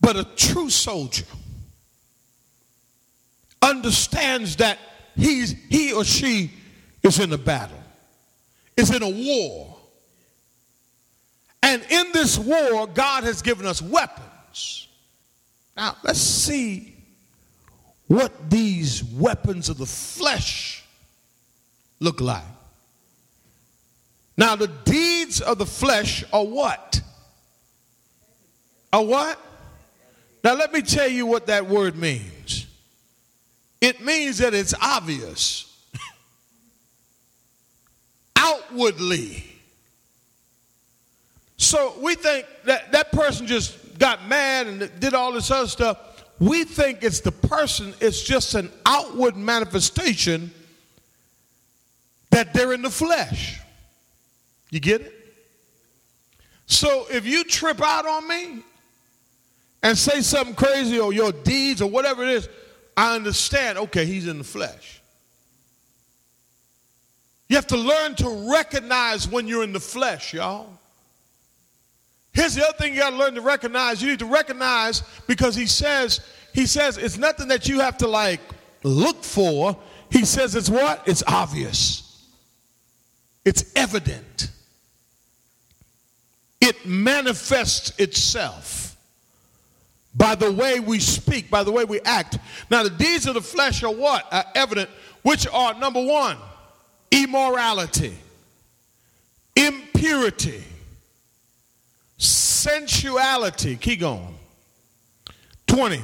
But 0.00 0.16
a 0.16 0.24
true 0.24 0.70
soldier 0.70 1.26
understands 3.60 4.56
that 4.56 4.78
he's, 5.14 5.52
he 5.68 5.92
or 5.92 6.04
she 6.04 6.52
is 7.02 7.20
in 7.20 7.30
a 7.34 7.38
battle, 7.38 7.84
is 8.78 8.94
in 8.94 9.02
a 9.02 9.10
war. 9.10 9.76
And 11.62 11.82
in 11.90 12.12
this 12.12 12.38
war, 12.38 12.86
God 12.86 13.24
has 13.24 13.42
given 13.42 13.66
us 13.66 13.82
weapons. 13.82 14.85
Now, 15.76 15.96
let's 16.02 16.20
see 16.20 16.94
what 18.06 18.50
these 18.50 19.04
weapons 19.04 19.68
of 19.68 19.78
the 19.78 19.86
flesh 19.86 20.84
look 22.00 22.20
like. 22.20 22.42
Now, 24.38 24.56
the 24.56 24.68
deeds 24.68 25.40
of 25.40 25.58
the 25.58 25.66
flesh 25.66 26.24
are 26.32 26.44
what? 26.44 27.00
Are 28.92 29.04
what? 29.04 29.38
Now, 30.44 30.54
let 30.54 30.72
me 30.72 30.82
tell 30.82 31.08
you 31.08 31.26
what 31.26 31.46
that 31.46 31.66
word 31.66 31.96
means. 31.96 32.66
It 33.80 34.00
means 34.00 34.38
that 34.38 34.54
it's 34.54 34.74
obvious, 34.80 35.72
outwardly. 38.36 39.44
So 41.56 41.94
we 42.00 42.14
think 42.14 42.46
that 42.64 42.92
that 42.92 43.12
person 43.12 43.46
just 43.46 43.76
got 43.98 44.26
mad 44.28 44.66
and 44.66 44.90
did 45.00 45.14
all 45.14 45.32
this 45.32 45.50
other 45.50 45.68
stuff. 45.68 45.98
We 46.38 46.64
think 46.64 47.02
it's 47.02 47.20
the 47.20 47.32
person, 47.32 47.94
it's 48.00 48.22
just 48.22 48.54
an 48.54 48.70
outward 48.84 49.36
manifestation 49.36 50.50
that 52.30 52.52
they're 52.52 52.72
in 52.72 52.82
the 52.82 52.90
flesh. 52.90 53.60
You 54.70 54.80
get 54.80 55.00
it? 55.00 55.12
So 56.66 57.06
if 57.10 57.24
you 57.24 57.44
trip 57.44 57.80
out 57.80 58.06
on 58.06 58.28
me 58.28 58.62
and 59.82 59.96
say 59.96 60.20
something 60.20 60.54
crazy 60.54 60.98
or 60.98 61.12
your 61.12 61.32
deeds 61.32 61.80
or 61.80 61.88
whatever 61.88 62.22
it 62.24 62.30
is, 62.30 62.48
I 62.96 63.14
understand, 63.14 63.78
okay, 63.78 64.04
he's 64.04 64.26
in 64.26 64.38
the 64.38 64.44
flesh. 64.44 65.00
You 67.48 67.56
have 67.56 67.68
to 67.68 67.76
learn 67.76 68.16
to 68.16 68.50
recognize 68.50 69.28
when 69.28 69.46
you're 69.46 69.62
in 69.62 69.72
the 69.72 69.80
flesh, 69.80 70.34
y'all. 70.34 70.68
Here's 72.36 72.54
the 72.54 72.62
other 72.68 72.76
thing 72.76 72.92
you 72.92 73.00
got 73.00 73.10
to 73.10 73.16
learn 73.16 73.34
to 73.36 73.40
recognize. 73.40 74.02
You 74.02 74.10
need 74.10 74.18
to 74.18 74.26
recognize 74.26 75.02
because 75.26 75.56
he 75.56 75.64
says, 75.64 76.20
he 76.52 76.66
says 76.66 76.98
it's 76.98 77.16
nothing 77.16 77.48
that 77.48 77.66
you 77.66 77.80
have 77.80 77.96
to 77.98 78.06
like 78.06 78.40
look 78.82 79.24
for. 79.24 79.74
He 80.10 80.26
says 80.26 80.54
it's 80.54 80.68
what? 80.68 81.02
It's 81.08 81.22
obvious. 81.26 82.26
It's 83.46 83.72
evident. 83.74 84.50
It 86.60 86.84
manifests 86.84 87.98
itself 87.98 88.98
by 90.14 90.34
the 90.34 90.52
way 90.52 90.78
we 90.78 90.98
speak, 90.98 91.50
by 91.50 91.62
the 91.62 91.72
way 91.72 91.86
we 91.86 92.00
act. 92.00 92.38
Now, 92.70 92.82
the 92.82 92.90
deeds 92.90 93.26
of 93.26 93.32
the 93.32 93.40
flesh 93.40 93.82
are 93.82 93.92
what? 93.92 94.26
Are 94.30 94.44
evident, 94.54 94.90
which 95.22 95.46
are 95.46 95.72
number 95.72 96.04
one, 96.04 96.36
immorality, 97.10 98.14
impurity, 99.54 100.64
sensuality. 102.18 103.76
Keep 103.76 104.00
going. 104.00 104.38
20. 105.66 106.02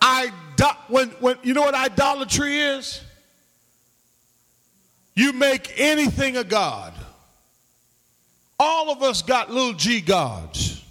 Idol- 0.00 0.76
when, 0.88 1.08
when, 1.20 1.36
you 1.42 1.54
know 1.54 1.62
what 1.62 1.74
idolatry 1.74 2.58
is? 2.58 3.02
You 5.14 5.32
make 5.32 5.72
anything 5.76 6.36
a 6.36 6.44
God. 6.44 6.94
All 8.58 8.90
of 8.90 9.02
us 9.02 9.22
got 9.22 9.50
little 9.50 9.72
g 9.72 10.00
gods. 10.00 10.82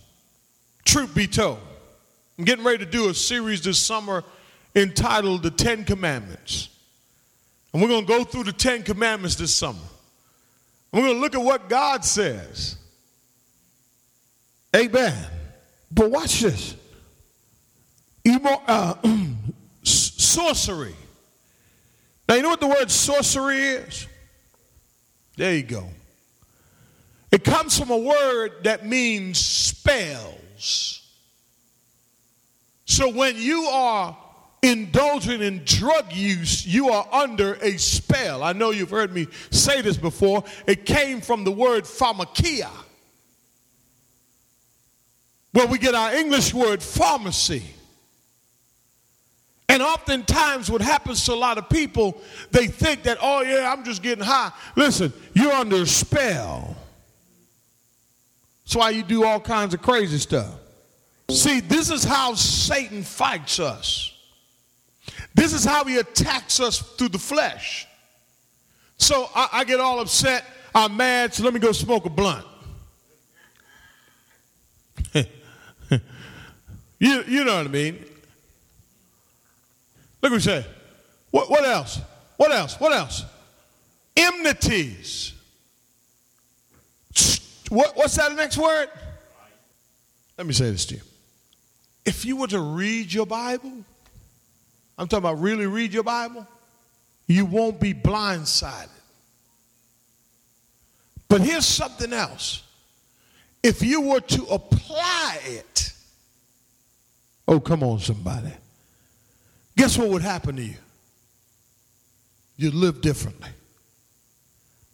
Truth 0.86 1.16
be 1.16 1.28
told. 1.28 1.60
I'm 2.38 2.46
getting 2.46 2.66
ready 2.66 2.80
to 2.80 2.90
do 2.90 3.10
a 3.10 3.14
series 3.14 3.62
this 3.62 3.80
summer 3.80 4.24
entitled 4.76 5.44
The 5.44 5.52
Ten 5.52 5.84
Commandments. 5.86 6.70
And 7.74 7.82
we're 7.82 7.88
going 7.88 8.06
to 8.06 8.08
go 8.08 8.24
through 8.24 8.44
the 8.44 8.54
Ten 8.54 8.84
Commandments 8.84 9.36
this 9.36 9.56
summer. 9.56 9.80
We're 10.92 11.02
going 11.02 11.16
to 11.16 11.22
look 11.22 11.36
at 11.36 11.42
what 11.42 11.70
God 11.70 12.04
says. 12.04 12.76
Amen. 14.76 15.14
But 15.92 16.12
watch 16.12 16.42
this. 16.42 16.76
Emo- 18.26 18.62
uh, 18.68 18.96
sorcery. 19.84 20.96
Now, 22.28 22.36
you 22.36 22.44
know 22.44 22.50
what 22.50 22.62
the 22.62 22.68
word 22.68 22.90
sorcery 22.90 23.60
is? 23.60 24.08
There 25.36 25.54
you 25.54 25.64
go. 25.64 25.90
It 27.32 27.44
comes 27.44 27.78
from 27.78 27.90
a 27.90 27.98
word 27.98 28.64
that 28.64 28.86
means 28.86 29.40
spells. 29.40 31.02
So 32.86 33.10
when 33.10 33.38
you 33.38 33.64
are 33.64 34.18
indulging 34.62 35.42
in 35.42 35.64
drug 35.64 36.12
use, 36.12 36.66
you 36.66 36.90
are 36.90 37.08
under 37.12 37.56
a 37.56 37.78
spell. 37.78 38.44
I 38.44 38.54
know 38.54 38.72
you've 38.72 38.90
heard 38.90 39.14
me 39.14 39.28
say 39.50 39.82
this 39.82 39.98
before. 39.98 40.44
It 40.68 40.86
came 40.86 41.22
from 41.22 41.44
the 41.44 41.52
word 41.52 41.86
pharmakia, 41.86 42.70
where 45.52 45.68
we 45.68 45.78
get 45.78 45.96
our 45.96 46.14
English 46.14 46.54
word 46.54 46.82
pharmacy. 46.82 47.64
And 49.68 49.82
oftentimes, 49.82 50.70
what 50.70 50.82
happens 50.82 51.24
to 51.26 51.34
a 51.34 51.36
lot 51.36 51.58
of 51.58 51.70
people, 51.70 52.22
they 52.52 52.68
think 52.68 53.04
that, 53.04 53.18
oh, 53.22 53.42
yeah, 53.42 53.72
I'm 53.72 53.86
just 53.86 54.04
getting 54.04 54.24
high. 54.24 54.52
Listen, 54.76 55.14
you're 55.34 55.54
under 55.54 55.78
a 55.78 55.86
spell. 55.86 56.76
That's 58.66 58.76
why 58.76 58.90
you 58.90 59.04
do 59.04 59.24
all 59.24 59.40
kinds 59.40 59.74
of 59.74 59.82
crazy 59.82 60.18
stuff. 60.18 60.54
See, 61.30 61.62
this 61.62 61.90
is 61.90 62.04
how 62.04 62.34
Satan 62.34 63.04
fights 63.04 63.60
us. 63.60 64.14
This 65.34 65.54
is 65.54 65.64
how 65.64 65.86
he 65.86 65.98
attacks 65.98 66.60
us 66.60 66.80
through 66.80 67.10
the 67.10 67.20
flesh. 67.20 67.88
So 68.98 69.30
I, 69.34 69.50
I 69.54 69.64
get 69.64 69.80
all 69.80 70.00
upset, 70.00 70.46
I'm 70.76 70.98
mad, 70.98 71.34
so 71.34 71.44
let 71.44 71.54
me 71.54 71.60
go 71.60 71.72
smoke 71.72 72.06
a 72.06 72.10
blunt. 72.10 72.46
you, 75.14 75.24
you 77.02 77.24
you 77.28 77.44
know 77.44 77.58
what 77.58 77.66
I 77.66 77.70
mean? 77.70 78.06
Look 80.22 80.32
what 80.32 80.42
he 80.42 80.46
say. 80.46 80.66
What, 81.32 81.50
what 81.50 81.66
else? 81.66 82.00
What 82.38 82.52
else? 82.52 82.80
What 82.80 82.94
else? 82.94 83.26
Enmities. 84.16 85.34
What, 87.70 87.96
what's 87.96 88.16
that 88.18 88.36
next 88.36 88.58
word? 88.58 88.90
Let 90.38 90.46
me 90.46 90.54
say 90.54 90.70
this 90.70 90.86
to 90.88 90.96
you. 90.96 91.02
If 92.06 92.24
you 92.26 92.36
were 92.36 92.48
to 92.48 92.60
read 92.60 93.12
your 93.12 93.26
Bible, 93.26 93.72
I'm 94.98 95.08
talking 95.08 95.20
about 95.20 95.40
really 95.40 95.66
read 95.66 95.94
your 95.94 96.04
Bible, 96.04 96.46
you 97.28 97.46
won't 97.46 97.80
be 97.80 97.94
blindsided. 97.94 98.90
But 101.30 101.42
here's 101.42 101.66
something 101.66 102.14
else. 102.14 102.64
If 103.64 103.82
you 103.82 104.02
were 104.02 104.20
to 104.20 104.46
apply 104.48 105.40
it, 105.46 105.94
oh, 107.47 107.60
come 107.60 107.84
on, 107.84 107.99
somebody. 107.99 108.51
Guess 109.77 109.97
what 109.97 110.10
would 110.10 110.21
happen 110.21 110.56
to 110.58 110.63
you? 110.63 110.75
You'd 112.58 112.73
live 112.73 113.01
differently. 113.01 113.49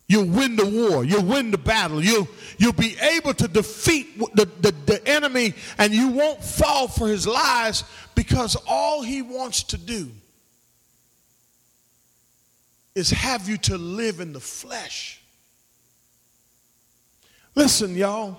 You'll 0.07 0.29
win 0.29 0.55
the 0.55 0.65
war. 0.65 1.03
You'll 1.03 1.25
win 1.25 1.51
the 1.51 1.57
battle. 1.57 2.01
You'll, 2.01 2.29
you'll 2.57 2.71
be 2.71 2.95
able 2.99 3.33
to 3.33 3.47
defeat 3.47 4.17
the, 4.35 4.47
the, 4.61 4.73
the 4.85 5.05
enemy 5.05 5.53
and 5.77 5.93
you 5.93 6.07
won't 6.09 6.41
fall 6.41 6.87
for 6.87 7.09
his 7.09 7.27
lies 7.27 7.83
because 8.15 8.55
all 8.67 9.01
he 9.01 9.21
wants 9.21 9.63
to 9.63 9.77
do 9.77 10.09
is 12.95 13.09
have 13.11 13.49
you 13.49 13.57
to 13.57 13.77
live 13.77 14.21
in 14.21 14.31
the 14.31 14.39
flesh. 14.39 15.21
Listen, 17.53 17.95
y'all. 17.95 18.37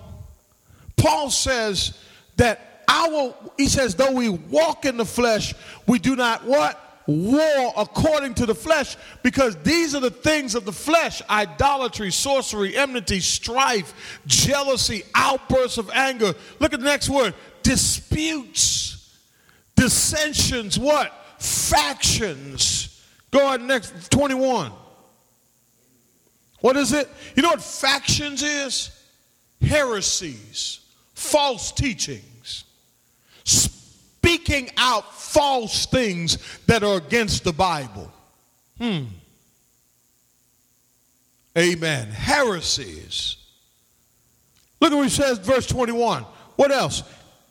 Paul 0.97 1.29
says 1.29 1.97
that 2.37 2.78
our, 2.89 3.35
he 3.55 3.67
says, 3.67 3.95
though 3.95 4.11
we 4.11 4.29
walk 4.29 4.85
in 4.85 4.97
the 4.97 5.05
flesh, 5.05 5.53
we 5.87 5.99
do 5.99 6.15
not 6.15 6.43
what? 6.43 7.03
War 7.05 7.73
according 7.77 8.33
to 8.35 8.45
the 8.45 8.53
flesh, 8.53 8.97
because 9.23 9.55
these 9.57 9.95
are 9.95 9.99
the 9.99 10.11
things 10.11 10.55
of 10.55 10.65
the 10.65 10.71
flesh 10.71 11.21
idolatry, 11.29 12.11
sorcery, 12.11 12.75
enmity, 12.75 13.19
strife, 13.19 14.19
jealousy, 14.27 15.03
outbursts 15.15 15.77
of 15.77 15.89
anger. 15.91 16.33
Look 16.59 16.73
at 16.73 16.79
the 16.79 16.85
next 16.85 17.09
word 17.09 17.33
disputes, 17.63 19.17
dissensions, 19.75 20.77
what? 20.77 21.13
Factions. 21.39 23.03
Go 23.31 23.47
on, 23.47 23.67
next 23.67 24.11
21. 24.11 24.71
What 26.61 26.75
is 26.75 26.93
it? 26.93 27.09
You 27.35 27.43
know 27.43 27.49
what 27.49 27.61
factions 27.61 28.43
is? 28.43 28.91
Heresies, 29.61 30.79
false 31.13 31.71
teachings, 31.71 32.23
speaking 33.49 34.69
out 34.77 35.13
false 35.15 35.85
things 35.85 36.37
that 36.67 36.83
are 36.83 36.97
against 36.97 37.43
the 37.43 37.53
Bible. 37.53 38.11
Hmm. 38.77 39.05
Amen. 41.57 42.07
Heresies. 42.09 43.37
Look 44.79 44.91
at 44.91 44.95
what 44.95 45.03
he 45.03 45.09
says, 45.09 45.39
verse 45.39 45.67
21. 45.67 46.23
What 46.55 46.71
else? 46.71 47.03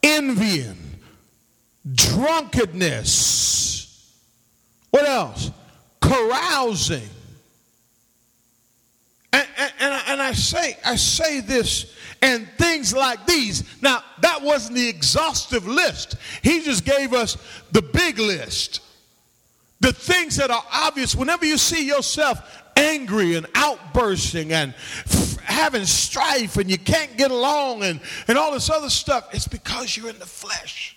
Envying, 0.02 0.76
drunkenness. 1.94 3.44
What 4.90 5.06
else? 5.06 5.50
Carousing. 6.00 7.08
And, 9.32 9.46
I, 10.28 10.32
say, 10.32 10.76
I 10.84 10.96
say 10.96 11.40
this 11.40 11.94
and 12.20 12.46
things 12.58 12.94
like 12.94 13.24
these. 13.26 13.64
Now, 13.80 14.02
that 14.20 14.42
wasn't 14.42 14.76
the 14.76 14.88
exhaustive 14.88 15.66
list. 15.66 16.16
He 16.42 16.62
just 16.62 16.84
gave 16.84 17.14
us 17.14 17.38
the 17.72 17.80
big 17.80 18.18
list. 18.18 18.80
The 19.80 19.92
things 19.92 20.36
that 20.36 20.50
are 20.50 20.64
obvious, 20.70 21.14
whenever 21.14 21.46
you 21.46 21.56
see 21.56 21.86
yourself 21.86 22.40
angry 22.76 23.36
and 23.36 23.46
outbursting 23.54 24.52
and 24.52 24.74
f- 25.06 25.38
having 25.38 25.86
strife 25.86 26.58
and 26.58 26.70
you 26.70 26.78
can't 26.78 27.16
get 27.16 27.30
along 27.30 27.82
and, 27.82 28.00
and 28.26 28.36
all 28.36 28.52
this 28.52 28.68
other 28.68 28.90
stuff, 28.90 29.28
it's 29.32 29.48
because 29.48 29.96
you're 29.96 30.10
in 30.10 30.18
the 30.18 30.26
flesh. 30.26 30.96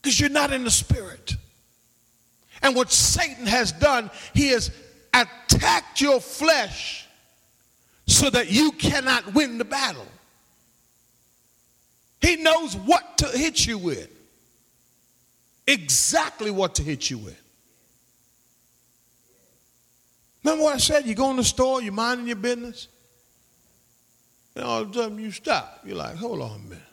Because 0.00 0.20
you're 0.20 0.30
not 0.30 0.52
in 0.52 0.62
the 0.62 0.70
spirit. 0.70 1.34
And 2.62 2.76
what 2.76 2.92
Satan 2.92 3.46
has 3.46 3.72
done, 3.72 4.08
he 4.34 4.48
has 4.48 4.70
attacked 5.22 6.00
your 6.00 6.20
flesh 6.20 7.06
so 8.06 8.30
that 8.30 8.50
you 8.50 8.72
cannot 8.72 9.34
win 9.34 9.58
the 9.58 9.64
battle. 9.64 10.06
He 12.20 12.36
knows 12.36 12.76
what 12.76 13.18
to 13.18 13.26
hit 13.28 13.66
you 13.66 13.78
with, 13.78 14.10
exactly 15.66 16.50
what 16.50 16.76
to 16.76 16.82
hit 16.82 17.10
you 17.10 17.18
with. 17.18 17.40
Remember 20.42 20.64
what 20.64 20.74
I 20.74 20.78
said? 20.78 21.06
You 21.06 21.14
go 21.14 21.30
in 21.30 21.36
the 21.36 21.44
store, 21.44 21.82
you're 21.82 21.92
minding 21.92 22.28
your 22.28 22.36
business, 22.36 22.88
and 24.54 24.64
all 24.64 24.82
of 24.82 24.90
a 24.90 24.94
sudden 24.94 25.18
you 25.18 25.32
stop. 25.32 25.80
You're 25.84 25.96
like, 25.96 26.16
hold 26.16 26.40
on 26.40 26.54
a 26.54 26.68
minute. 26.68 26.84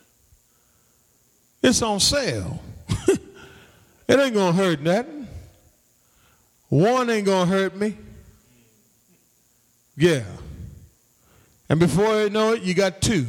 It's 1.62 1.80
on 1.80 1.98
sale. 2.00 2.60
it 3.08 3.20
ain't 4.08 4.34
gonna 4.34 4.52
hurt 4.52 4.80
nothing. 4.80 5.26
One 6.68 7.08
ain't 7.08 7.26
gonna 7.26 7.46
hurt 7.46 7.76
me. 7.76 7.96
Yeah. 9.96 10.24
And 11.68 11.80
before 11.80 12.22
you 12.22 12.30
know 12.30 12.52
it, 12.52 12.62
you 12.62 12.74
got 12.74 13.00
two. 13.00 13.26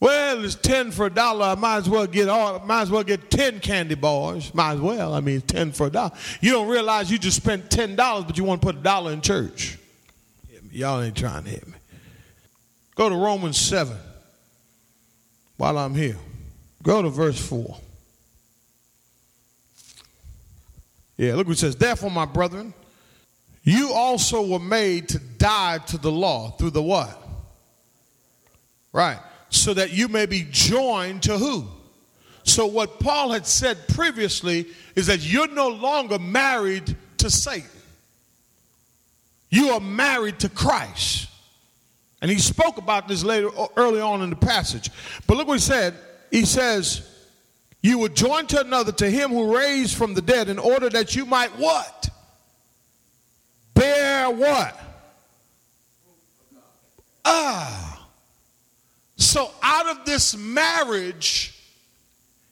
Well, 0.00 0.44
it's 0.44 0.54
ten 0.54 0.92
for 0.92 1.06
a 1.06 1.10
dollar. 1.10 1.46
I 1.46 1.54
might 1.56 1.78
as 1.78 1.88
well 1.88 2.06
get 2.06 2.28
all. 2.28 2.60
Might 2.60 2.82
as 2.82 2.90
well 2.90 3.02
get 3.02 3.30
ten 3.30 3.58
candy 3.58 3.96
bars. 3.96 4.54
Might 4.54 4.74
as 4.74 4.80
well. 4.80 5.12
I 5.12 5.20
mean, 5.20 5.40
ten 5.40 5.72
for 5.72 5.88
a 5.88 5.90
dollar. 5.90 6.12
You 6.40 6.52
don't 6.52 6.68
realize 6.68 7.10
you 7.10 7.18
just 7.18 7.36
spent 7.36 7.70
ten 7.70 7.96
dollars, 7.96 8.24
but 8.24 8.38
you 8.38 8.44
want 8.44 8.62
to 8.62 8.66
put 8.66 8.76
a 8.76 8.80
dollar 8.80 9.12
in 9.12 9.20
church. 9.20 9.76
Y'all 10.70 11.02
ain't 11.02 11.16
trying 11.16 11.44
to 11.44 11.50
hit 11.50 11.66
me. 11.66 11.74
Go 12.94 13.08
to 13.08 13.14
Romans 13.16 13.56
seven. 13.56 13.96
While 15.56 15.78
I'm 15.78 15.94
here, 15.94 16.16
go 16.82 17.02
to 17.02 17.08
verse 17.08 17.40
four. 17.40 17.76
Yeah, 21.16 21.34
look 21.34 21.48
what 21.48 21.54
it 21.54 21.58
says. 21.58 21.74
Therefore, 21.74 22.12
my 22.12 22.24
brethren, 22.24 22.72
you 23.62 23.92
also 23.92 24.46
were 24.46 24.58
made 24.58 25.08
to 25.10 25.18
die 25.18 25.78
to 25.88 25.98
the 25.98 26.10
law 26.10 26.50
through 26.52 26.70
the 26.70 26.82
what? 26.82 27.22
Right. 28.92 29.18
So 29.50 29.74
that 29.74 29.92
you 29.92 30.08
may 30.08 30.26
be 30.26 30.46
joined 30.50 31.22
to 31.24 31.38
who? 31.38 31.66
So, 32.44 32.66
what 32.66 32.98
Paul 32.98 33.32
had 33.32 33.46
said 33.46 33.76
previously 33.88 34.66
is 34.96 35.06
that 35.08 35.20
you're 35.20 35.48
no 35.48 35.68
longer 35.68 36.18
married 36.18 36.96
to 37.18 37.30
Satan, 37.30 37.68
you 39.50 39.70
are 39.70 39.80
married 39.80 40.38
to 40.40 40.48
Christ. 40.48 41.28
And 42.20 42.30
he 42.30 42.38
spoke 42.38 42.78
about 42.78 43.06
this 43.06 43.22
later, 43.22 43.48
early 43.76 44.00
on 44.00 44.22
in 44.22 44.30
the 44.30 44.36
passage. 44.36 44.90
But 45.26 45.36
look 45.36 45.46
what 45.46 45.54
he 45.54 45.60
said. 45.60 45.94
He 46.32 46.44
says, 46.44 47.08
You 47.80 48.00
were 48.00 48.08
joined 48.08 48.48
to 48.48 48.60
another, 48.60 48.90
to 48.92 49.08
him 49.08 49.30
who 49.30 49.56
raised 49.56 49.96
from 49.96 50.14
the 50.14 50.22
dead, 50.22 50.48
in 50.48 50.58
order 50.58 50.88
that 50.90 51.14
you 51.14 51.26
might 51.26 51.50
what? 51.58 51.97
Bear 53.78 54.30
what? 54.30 54.78
Ah. 57.24 58.08
So 59.16 59.50
out 59.62 59.88
of 59.88 60.04
this 60.04 60.36
marriage, 60.36 61.54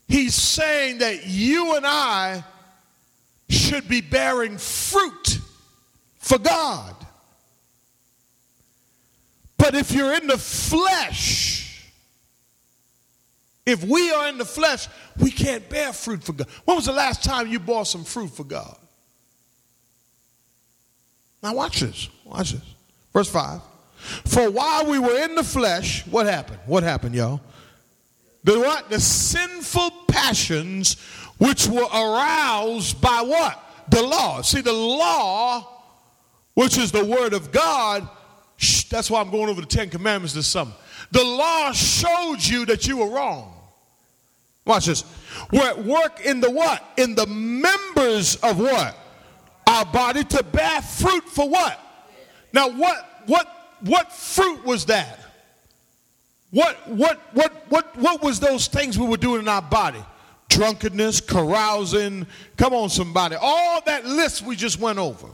he's 0.09 0.35
saying 0.35 0.99
that 0.99 1.27
you 1.27 1.77
and 1.77 1.87
I 1.87 2.45
should 3.49 3.89
be 3.89 4.01
bearing 4.01 4.59
fruit 4.59 5.39
for 6.19 6.39
God. 6.39 6.95
But 9.57 9.75
if 9.75 9.93
you're 9.93 10.15
in 10.15 10.27
the 10.27 10.39
flesh, 10.39 11.91
if 13.65 13.83
we 13.83 14.13
are 14.13 14.29
in 14.29 14.39
the 14.39 14.45
flesh, 14.45 14.89
we 15.19 15.31
can't 15.31 15.69
bear 15.69 15.93
fruit 15.93 16.23
for 16.23 16.33
God. 16.33 16.49
When 16.65 16.77
was 16.77 16.87
the 16.87 16.93
last 16.93 17.25
time 17.25 17.49
you 17.49 17.59
bought 17.59 17.87
some 17.87 18.05
fruit 18.05 18.29
for 18.29 18.45
God? 18.45 18.77
Now, 21.47 21.55
watch 21.55 21.79
this. 21.79 22.09
Watch 22.25 22.55
this. 22.55 22.75
Verse 23.13 23.31
5. 23.31 23.61
For 24.25 24.51
while 24.51 24.85
we 24.87 24.99
were 24.99 25.17
in 25.23 25.37
the 25.37 25.45
flesh, 25.45 26.05
what 26.09 26.27
happened? 26.27 26.59
What 26.67 26.83
happened, 26.83 27.15
y'all? 27.15 27.41
The 28.43 28.59
what? 28.59 28.91
The 28.91 28.99
sinful 28.99 29.93
passions 30.09 30.95
which 31.39 31.69
were 31.69 31.85
aroused 31.85 33.01
by 33.01 33.23
what? 33.23 33.63
The 33.91 34.03
law. 34.03 34.43
See, 34.43 34.61
the 34.61 34.73
law, 34.73 35.69
which 36.55 36.79
is 36.79 36.91
the 36.91 37.05
word 37.05 37.33
of 37.33 37.53
God, 37.53 38.09
shh, 38.57 38.83
that's 38.89 39.09
why 39.09 39.21
I'm 39.21 39.31
going 39.31 39.49
over 39.49 39.61
the 39.61 39.69
Ten 39.69 39.89
Commandments 39.89 40.35
this 40.35 40.49
summer. 40.49 40.73
The 41.13 41.23
law 41.23 41.71
showed 41.71 42.39
you 42.41 42.67
that 42.67 42.89
you 42.89 42.97
were 42.97 43.09
wrong. 43.09 43.55
Watch 44.65 44.87
this. 44.87 45.05
We're 45.53 45.69
at 45.69 45.85
work 45.85 46.23
in 46.25 46.41
the 46.41 46.51
what? 46.51 46.83
In 46.97 47.15
the 47.15 47.29
members 47.29 48.35
of 48.35 48.59
what? 48.59 48.97
Our 49.67 49.85
body 49.85 50.25
to 50.25 50.43
bear 50.43 50.81
fruit 50.83 51.25
for 51.25 51.49
what? 51.49 51.81
Now, 52.53 52.71
what 52.71 53.23
what 53.27 53.77
what 53.81 54.13
fruit 54.13 54.65
was 54.65 54.87
that? 54.87 55.19
What 56.51 56.89
what 56.89 57.21
what 57.35 57.53
what 57.69 57.97
what 57.97 58.23
was 58.23 58.41
those 58.41 58.69
things 58.69 58.99
we 58.99 59.07
were 59.07 59.17
doing 59.17 59.43
in 59.43 59.49
our 59.49 59.63
body? 59.63 60.03
Drunkenness, 60.49 61.21
carousing. 61.21 62.27
Come 62.57 62.73
on, 62.73 62.89
somebody. 62.89 63.37
All 63.39 63.81
that 63.83 64.07
list 64.07 64.43
we 64.43 64.57
just 64.57 64.79
went 64.79 64.99
over. 64.99 65.27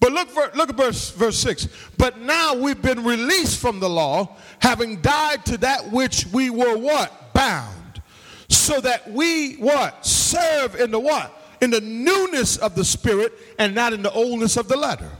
But 0.00 0.12
look 0.12 0.28
for, 0.28 0.50
look 0.54 0.70
at 0.70 0.76
verse 0.76 1.10
verse 1.10 1.38
six. 1.38 1.68
But 1.96 2.18
now 2.18 2.54
we've 2.54 2.80
been 2.80 3.04
released 3.04 3.60
from 3.60 3.80
the 3.80 3.88
law, 3.88 4.36
having 4.58 5.00
died 5.00 5.44
to 5.46 5.58
that 5.58 5.92
which 5.92 6.26
we 6.26 6.50
were 6.50 6.76
what 6.76 7.32
bound, 7.34 8.02
so 8.48 8.80
that 8.80 9.10
we 9.12 9.54
what 9.54 10.04
serve 10.04 10.74
in 10.74 10.90
the 10.90 10.98
what 10.98 11.43
in 11.60 11.70
the 11.70 11.80
newness 11.80 12.56
of 12.56 12.74
the 12.74 12.84
Spirit 12.84 13.32
and 13.58 13.74
not 13.74 13.92
in 13.92 14.02
the 14.02 14.12
oldness 14.12 14.56
of 14.56 14.68
the 14.68 14.76
letter. 14.76 15.10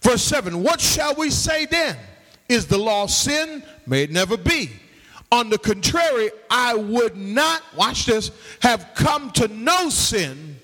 Verse 0.00 0.22
7 0.22 0.62
What 0.62 0.80
shall 0.80 1.14
we 1.14 1.30
say 1.30 1.66
then? 1.66 1.96
Is 2.48 2.66
the 2.66 2.78
law 2.78 3.06
sin? 3.06 3.62
May 3.86 4.04
it 4.04 4.10
never 4.10 4.36
be. 4.36 4.70
On 5.32 5.50
the 5.50 5.58
contrary, 5.58 6.30
I 6.48 6.74
would 6.76 7.16
not, 7.16 7.62
watch 7.76 8.06
this, 8.06 8.30
have 8.60 8.92
come 8.94 9.32
to 9.32 9.48
know 9.48 9.88
sin 9.88 10.56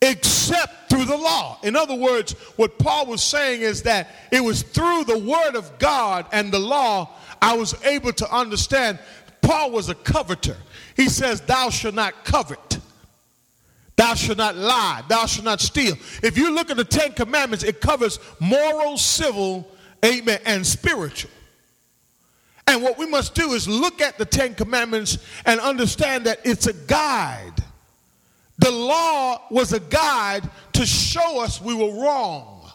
except 0.00 0.90
through 0.90 1.04
the 1.04 1.16
law. 1.16 1.58
In 1.62 1.76
other 1.76 1.94
words, 1.94 2.32
what 2.56 2.78
Paul 2.78 3.06
was 3.06 3.22
saying 3.22 3.60
is 3.60 3.82
that 3.82 4.10
it 4.32 4.40
was 4.40 4.62
through 4.62 5.04
the 5.04 5.18
word 5.18 5.54
of 5.54 5.78
God 5.78 6.26
and 6.32 6.52
the 6.52 6.58
law 6.58 7.10
I 7.40 7.56
was 7.56 7.74
able 7.84 8.12
to 8.14 8.34
understand. 8.34 8.98
Paul 9.42 9.70
was 9.70 9.88
a 9.88 9.94
coveter. 9.94 10.56
He 10.96 11.08
says, 11.08 11.40
Thou 11.40 11.70
shalt 11.70 11.94
not 11.94 12.24
covet. 12.24 12.71
Thou 13.96 14.14
shalt 14.14 14.38
not 14.38 14.56
lie. 14.56 15.02
Thou 15.08 15.26
shalt 15.26 15.44
not 15.44 15.60
steal. 15.60 15.96
If 16.22 16.36
you 16.38 16.54
look 16.54 16.70
at 16.70 16.76
the 16.76 16.84
Ten 16.84 17.12
Commandments, 17.12 17.64
it 17.64 17.80
covers 17.80 18.18
moral, 18.40 18.96
civil, 18.96 19.68
amen, 20.04 20.40
and 20.44 20.66
spiritual. 20.66 21.30
And 22.66 22.82
what 22.82 22.96
we 22.96 23.06
must 23.06 23.34
do 23.34 23.52
is 23.52 23.68
look 23.68 24.00
at 24.00 24.18
the 24.18 24.24
Ten 24.24 24.54
Commandments 24.54 25.18
and 25.44 25.60
understand 25.60 26.24
that 26.26 26.40
it's 26.44 26.66
a 26.66 26.72
guide. 26.72 27.52
The 28.58 28.70
law 28.70 29.42
was 29.50 29.72
a 29.72 29.80
guide 29.80 30.48
to 30.74 30.86
show 30.86 31.42
us 31.42 31.60
we 31.60 31.74
were 31.74 31.92
wrong. 32.02 32.70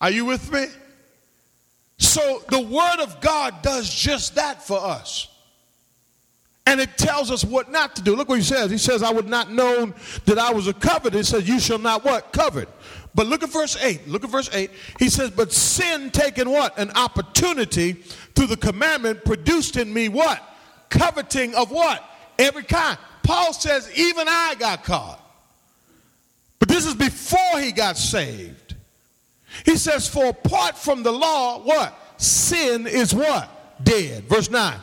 Are 0.00 0.10
you 0.10 0.24
with 0.24 0.52
me? 0.52 0.66
So 1.98 2.42
the 2.50 2.60
Word 2.60 3.00
of 3.00 3.20
God 3.20 3.62
does 3.62 3.92
just 3.92 4.34
that 4.34 4.62
for 4.62 4.78
us. 4.78 5.28
And 6.68 6.82
it 6.82 6.98
tells 6.98 7.30
us 7.30 7.46
what 7.46 7.70
not 7.72 7.96
to 7.96 8.02
do. 8.02 8.14
Look 8.14 8.28
what 8.28 8.36
he 8.36 8.44
says. 8.44 8.70
He 8.70 8.76
says, 8.76 9.02
I 9.02 9.10
would 9.10 9.26
not 9.26 9.50
known 9.50 9.94
that 10.26 10.36
I 10.36 10.52
was 10.52 10.66
a 10.66 10.74
covet. 10.74 11.14
It 11.14 11.24
says, 11.24 11.48
You 11.48 11.58
shall 11.58 11.78
not 11.78 12.04
what? 12.04 12.30
Covet. 12.30 12.68
But 13.14 13.26
look 13.26 13.42
at 13.42 13.50
verse 13.50 13.82
8. 13.82 14.06
Look 14.06 14.22
at 14.22 14.28
verse 14.28 14.50
8. 14.52 14.70
He 14.98 15.08
says, 15.08 15.30
But 15.30 15.50
sin 15.50 16.10
taking 16.10 16.50
what? 16.50 16.76
An 16.76 16.90
opportunity 16.90 17.94
through 18.34 18.48
the 18.48 18.56
commandment 18.58 19.24
produced 19.24 19.78
in 19.78 19.90
me 19.90 20.10
what? 20.10 20.42
Coveting 20.90 21.54
of 21.54 21.70
what? 21.70 22.04
Every 22.38 22.64
kind. 22.64 22.98
Paul 23.22 23.54
says, 23.54 23.90
Even 23.96 24.28
I 24.28 24.54
got 24.58 24.84
caught. 24.84 25.24
But 26.58 26.68
this 26.68 26.84
is 26.84 26.94
before 26.94 27.60
he 27.60 27.72
got 27.72 27.96
saved. 27.96 28.74
He 29.64 29.78
says, 29.78 30.06
For 30.06 30.26
apart 30.26 30.76
from 30.76 31.02
the 31.02 31.12
law, 31.12 31.60
what? 31.60 31.98
Sin 32.18 32.86
is 32.86 33.14
what? 33.14 33.82
Dead. 33.82 34.24
Verse 34.24 34.50
9. 34.50 34.78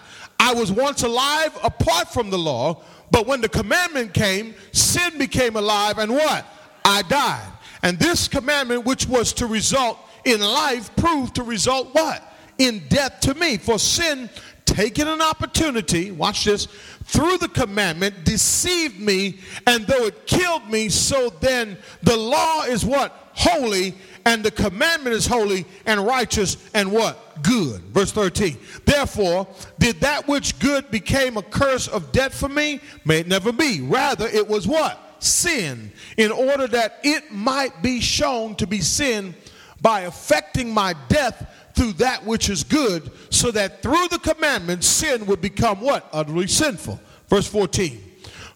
I 0.46 0.54
was 0.54 0.72
once 0.72 1.02
alive 1.02 1.58
apart 1.64 2.14
from 2.14 2.30
the 2.30 2.38
law, 2.38 2.84
but 3.10 3.26
when 3.26 3.42
the 3.42 3.50
commandment 3.50 4.14
came, 4.14 4.54
sin 4.74 5.18
became 5.18 5.56
alive, 5.56 5.98
and 5.98 6.14
what? 6.14 6.46
I 6.86 7.02
died. 7.02 7.52
And 7.82 7.98
this 7.98 8.28
commandment, 8.28 8.86
which 8.86 9.08
was 9.08 9.34
to 9.34 9.48
result 9.48 9.98
in 10.24 10.40
life, 10.42 10.96
proved 10.96 11.34
to 11.36 11.44
result 11.44 11.96
what? 11.96 12.22
In 12.60 12.84
death 12.90 13.22
to 13.22 13.34
me. 13.34 13.58
For 13.58 13.80
sin, 13.80 14.30
taking 14.66 15.08
an 15.08 15.20
opportunity, 15.20 16.12
watch 16.12 16.46
this, 16.46 16.68
through 17.06 17.40
the 17.40 17.50
commandment, 17.50 18.24
deceived 18.24 19.00
me, 19.00 19.40
and 19.66 19.88
though 19.88 20.06
it 20.06 20.28
killed 20.28 20.70
me, 20.70 20.90
so 20.90 21.32
then 21.40 21.76
the 22.04 22.16
law 22.16 22.66
is 22.66 22.86
what? 22.86 23.32
Holy, 23.34 23.96
and 24.26 24.44
the 24.44 24.52
commandment 24.52 25.16
is 25.16 25.28
holy 25.28 25.66
and 25.86 26.06
righteous 26.06 26.58
and 26.74 26.92
what? 26.92 27.26
good. 27.42 27.82
Verse 27.94 28.12
13. 28.12 28.58
Therefore, 28.86 29.48
did 29.80 30.02
that 30.02 30.28
which 30.28 30.60
good 30.60 30.90
became 30.92 31.38
a 31.38 31.44
curse 31.44 31.88
of 31.88 32.12
death 32.12 32.38
for 32.38 32.50
me? 32.50 32.80
May 33.04 33.20
it 33.20 33.28
never 33.28 33.52
be. 33.52 33.82
Rather, 33.82 34.28
it 34.28 34.48
was 34.48 34.68
what? 34.68 35.02
Sin, 35.20 35.92
in 36.18 36.32
order 36.32 36.68
that 36.68 37.00
it 37.04 37.32
might 37.32 37.82
be 37.82 38.00
shown 38.00 38.56
to 38.56 38.68
be 38.68 38.82
sin 38.82 39.34
by 39.82 40.02
affecting 40.02 40.74
my 40.74 40.94
death 41.08 41.48
through 41.74 41.94
that 41.94 42.26
which 42.26 42.50
is 42.50 42.64
good, 42.64 43.12
so 43.30 43.52
that 43.52 43.82
through 43.82 44.08
the 44.10 44.20
commandment 44.20 44.84
sin 44.84 45.26
would 45.26 45.42
become 45.42 45.82
what? 45.82 46.08
Utterly 46.14 46.48
sinful. 46.48 47.00
Verse 47.30 47.48
14. 47.48 48.02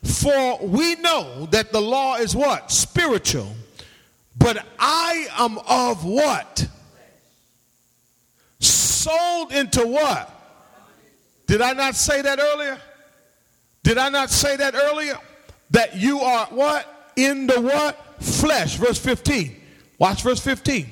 For 0.03 0.59
we 0.61 0.95
know 0.95 1.47
that 1.51 1.71
the 1.71 1.81
law 1.81 2.15
is 2.15 2.35
what? 2.35 2.71
Spiritual. 2.71 3.55
But 4.39 4.65
I 4.79 5.27
am 5.37 5.59
of 5.67 6.03
what? 6.05 6.67
sold 8.99 9.51
into 9.53 9.85
what? 9.87 10.35
Did 11.47 11.61
I 11.61 11.73
not 11.73 11.95
say 11.95 12.21
that 12.21 12.39
earlier? 12.39 12.77
Did 13.83 13.97
I 13.97 14.09
not 14.09 14.29
say 14.29 14.55
that 14.57 14.75
earlier? 14.75 15.17
That 15.71 15.95
you 15.95 16.19
are 16.19 16.47
what? 16.47 17.11
In 17.15 17.47
the 17.47 17.59
what? 17.59 18.21
Flesh. 18.21 18.75
Verse 18.75 18.99
15. 18.99 19.55
Watch 19.97 20.23
verse 20.23 20.39
15. 20.39 20.87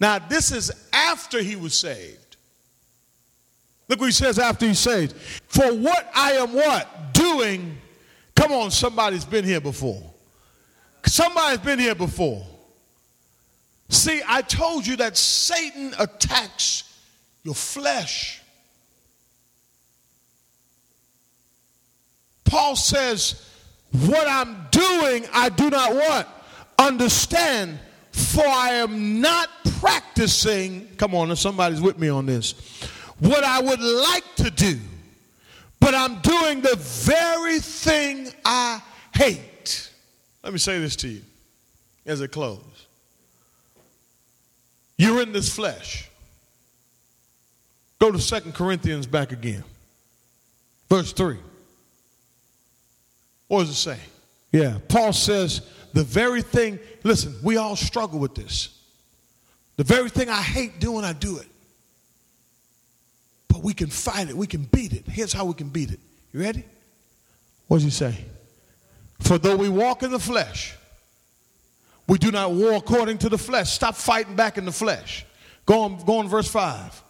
Now, 0.00 0.18
this 0.18 0.52
is 0.52 0.70
after 0.92 1.42
he 1.42 1.56
was 1.56 1.74
saved. 1.74 2.36
Look 3.88 4.00
what 4.00 4.06
he 4.06 4.12
says 4.12 4.38
after 4.38 4.66
he's 4.66 4.78
saved. 4.78 5.12
For 5.48 5.74
what 5.74 6.10
I 6.14 6.32
am 6.32 6.52
what? 6.52 7.14
Doing. 7.14 7.76
Come 8.36 8.52
on, 8.52 8.70
somebody's 8.70 9.24
been 9.24 9.44
here 9.44 9.60
before. 9.60 10.02
Somebody's 11.04 11.58
been 11.58 11.78
here 11.78 11.94
before. 11.94 12.46
See, 13.88 14.20
I 14.26 14.42
told 14.42 14.86
you 14.86 14.96
that 14.96 15.16
Satan 15.16 15.94
attacks 15.98 16.84
your 17.42 17.54
flesh. 17.54 18.40
Paul 22.44 22.76
says, 22.76 23.46
What 24.06 24.26
I'm 24.28 24.66
doing, 24.70 25.26
I 25.32 25.48
do 25.48 25.70
not 25.70 25.94
what? 25.94 26.28
Understand, 26.78 27.78
for 28.12 28.46
I 28.46 28.70
am 28.70 29.20
not 29.20 29.48
practicing. 29.80 30.88
Come 30.96 31.14
on, 31.14 31.34
somebody's 31.36 31.80
with 31.80 31.98
me 31.98 32.08
on 32.08 32.26
this. 32.26 32.52
What 33.18 33.42
I 33.42 33.60
would 33.60 33.80
like 33.80 34.34
to 34.36 34.50
do, 34.50 34.78
but 35.80 35.94
I'm 35.94 36.20
doing 36.20 36.60
the 36.60 36.76
very 36.76 37.58
thing 37.58 38.28
I 38.44 38.82
hate. 39.14 39.90
Let 40.42 40.52
me 40.52 40.58
say 40.58 40.78
this 40.78 40.94
to 40.96 41.08
you 41.08 41.22
as 42.06 42.20
a 42.20 42.28
close. 42.28 42.77
You're 44.98 45.22
in 45.22 45.32
this 45.32 45.54
flesh. 45.54 46.10
Go 47.98 48.12
to 48.12 48.18
Second 48.18 48.54
Corinthians 48.54 49.06
back 49.06 49.32
again. 49.32 49.64
Verse 50.88 51.12
3. 51.12 51.38
What 53.46 53.60
does 53.60 53.70
it 53.70 53.74
say? 53.74 53.98
Yeah, 54.52 54.78
Paul 54.88 55.12
says 55.12 55.62
the 55.94 56.04
very 56.04 56.42
thing, 56.42 56.78
listen, 57.02 57.34
we 57.42 57.56
all 57.56 57.76
struggle 57.76 58.18
with 58.18 58.34
this. 58.34 58.78
The 59.76 59.84
very 59.84 60.10
thing 60.10 60.28
I 60.28 60.42
hate 60.42 60.80
doing, 60.80 61.04
I 61.04 61.12
do 61.12 61.38
it. 61.38 61.46
But 63.48 63.62
we 63.62 63.72
can 63.72 63.88
fight 63.88 64.28
it, 64.28 64.36
we 64.36 64.46
can 64.46 64.64
beat 64.64 64.92
it. 64.92 65.06
Here's 65.06 65.32
how 65.32 65.44
we 65.44 65.54
can 65.54 65.68
beat 65.68 65.92
it. 65.92 66.00
You 66.32 66.40
ready? 66.40 66.64
What 67.68 67.78
does 67.78 67.84
he 67.84 67.90
say? 67.90 68.24
For 69.20 69.38
though 69.38 69.56
we 69.56 69.68
walk 69.68 70.02
in 70.02 70.10
the 70.10 70.18
flesh, 70.18 70.74
we 72.08 72.18
do 72.18 72.32
not 72.32 72.52
war 72.52 72.72
according 72.72 73.18
to 73.18 73.28
the 73.28 73.38
flesh. 73.38 73.70
Stop 73.70 73.94
fighting 73.94 74.34
back 74.34 74.56
in 74.58 74.64
the 74.64 74.72
flesh. 74.72 75.26
Go 75.66 75.82
on, 75.82 76.04
go 76.04 76.18
on 76.18 76.28
verse 76.28 76.48
5. 76.48 77.04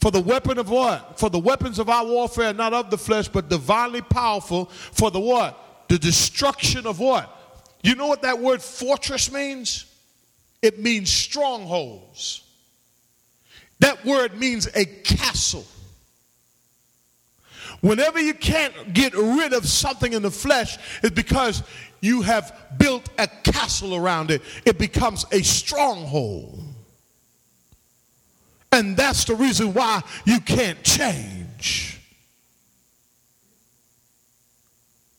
For 0.00 0.10
the 0.10 0.20
weapon 0.20 0.58
of 0.58 0.70
what? 0.70 1.18
For 1.18 1.28
the 1.28 1.38
weapons 1.38 1.78
of 1.78 1.88
our 1.88 2.06
warfare, 2.06 2.48
are 2.48 2.54
not 2.54 2.72
of 2.72 2.90
the 2.90 2.98
flesh, 2.98 3.28
but 3.28 3.48
divinely 3.48 4.00
powerful. 4.00 4.66
For 4.66 5.10
the 5.10 5.20
what? 5.20 5.58
The 5.88 5.98
destruction 5.98 6.86
of 6.86 7.00
what? 7.00 7.28
You 7.82 7.96
know 7.96 8.06
what 8.06 8.22
that 8.22 8.38
word 8.38 8.62
fortress 8.62 9.30
means? 9.32 9.86
It 10.62 10.78
means 10.78 11.10
strongholds. 11.10 12.44
That 13.80 14.04
word 14.04 14.38
means 14.38 14.68
a 14.76 14.84
castle. 14.84 15.64
Whenever 17.80 18.20
you 18.20 18.34
can't 18.34 18.94
get 18.94 19.12
rid 19.14 19.52
of 19.52 19.66
something 19.66 20.12
in 20.12 20.22
the 20.22 20.30
flesh, 20.30 20.78
it's 21.02 21.14
because 21.14 21.64
you 22.00 22.22
have 22.22 22.56
built 22.78 23.08
a 23.18 23.26
castle 23.72 23.96
around 23.96 24.30
it. 24.30 24.42
It 24.64 24.78
becomes 24.78 25.24
a 25.32 25.42
stronghold. 25.42 26.58
And 28.70 28.96
that's 28.96 29.24
the 29.24 29.34
reason 29.34 29.74
why 29.74 30.02
you 30.24 30.40
can't 30.40 30.82
change. 30.82 31.98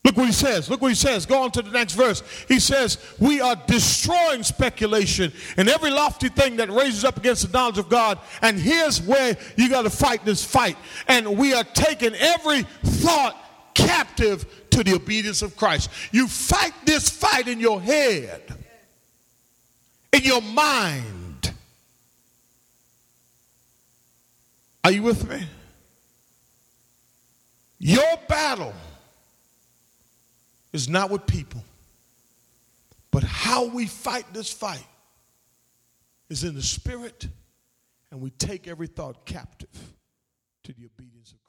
Look 0.04 0.18
what 0.18 0.26
he 0.26 0.34
says. 0.34 0.70
Look 0.70 0.82
what 0.82 0.90
he 0.90 0.96
says. 0.96 1.26
Go 1.26 1.44
on 1.44 1.52
to 1.52 1.62
the 1.62 1.72
next 1.72 1.94
verse. 1.94 2.24
He 2.48 2.60
says, 2.60 2.98
We 3.20 3.40
are 3.40 3.56
destroying 3.68 4.44
speculation 4.44 5.32
and 5.56 5.70
every 5.70 5.92
lofty 5.92 6.30
thing 6.30 6.58
that 6.58 6.70
raises 6.70 7.06
up 7.06 7.18
against 7.18 7.46
the 7.50 7.58
knowledge 7.58 7.78
of 7.78 7.90
God. 7.90 8.20
And 8.42 8.60
here's 8.60 9.02
where 9.02 9.38
you 9.56 9.70
got 9.70 9.84
to 9.84 9.90
fight 9.90 10.26
this 10.26 10.44
fight. 10.44 10.78
And 11.08 11.38
we 11.38 11.54
are 11.54 11.64
taking 11.64 12.14
every 12.16 12.64
thought 12.84 13.38
captive 13.74 14.46
to 14.74 14.84
the 14.84 14.94
obedience 14.94 15.42
of 15.42 15.56
Christ. 15.56 15.90
You 16.12 16.28
fight 16.28 16.74
this 16.86 17.10
fight 17.10 17.48
in 17.48 17.60
your 17.60 17.82
head, 17.82 18.42
in 20.12 20.24
your 20.24 20.42
mind 20.42 21.24
Are 24.84 24.92
you 24.92 25.02
with 25.02 25.30
me? 25.30 25.42
Your 27.80 28.18
battle 28.28 28.74
is 30.74 30.90
not 30.90 31.10
with 31.10 31.26
people, 31.26 31.64
but 33.12 33.24
how 33.24 33.66
we 33.66 33.86
fight 33.86 34.26
this 34.34 34.52
fight 34.52 34.86
is 36.30 36.44
in 36.44 36.56
the 36.56 36.64
spirit, 36.64 37.28
and 38.12 38.20
we 38.22 38.30
take 38.32 38.68
every 38.68 38.88
thought 38.88 39.26
captive 39.26 39.70
to 40.64 40.74
the 40.74 40.86
obedience 40.86 41.32
of 41.32 41.43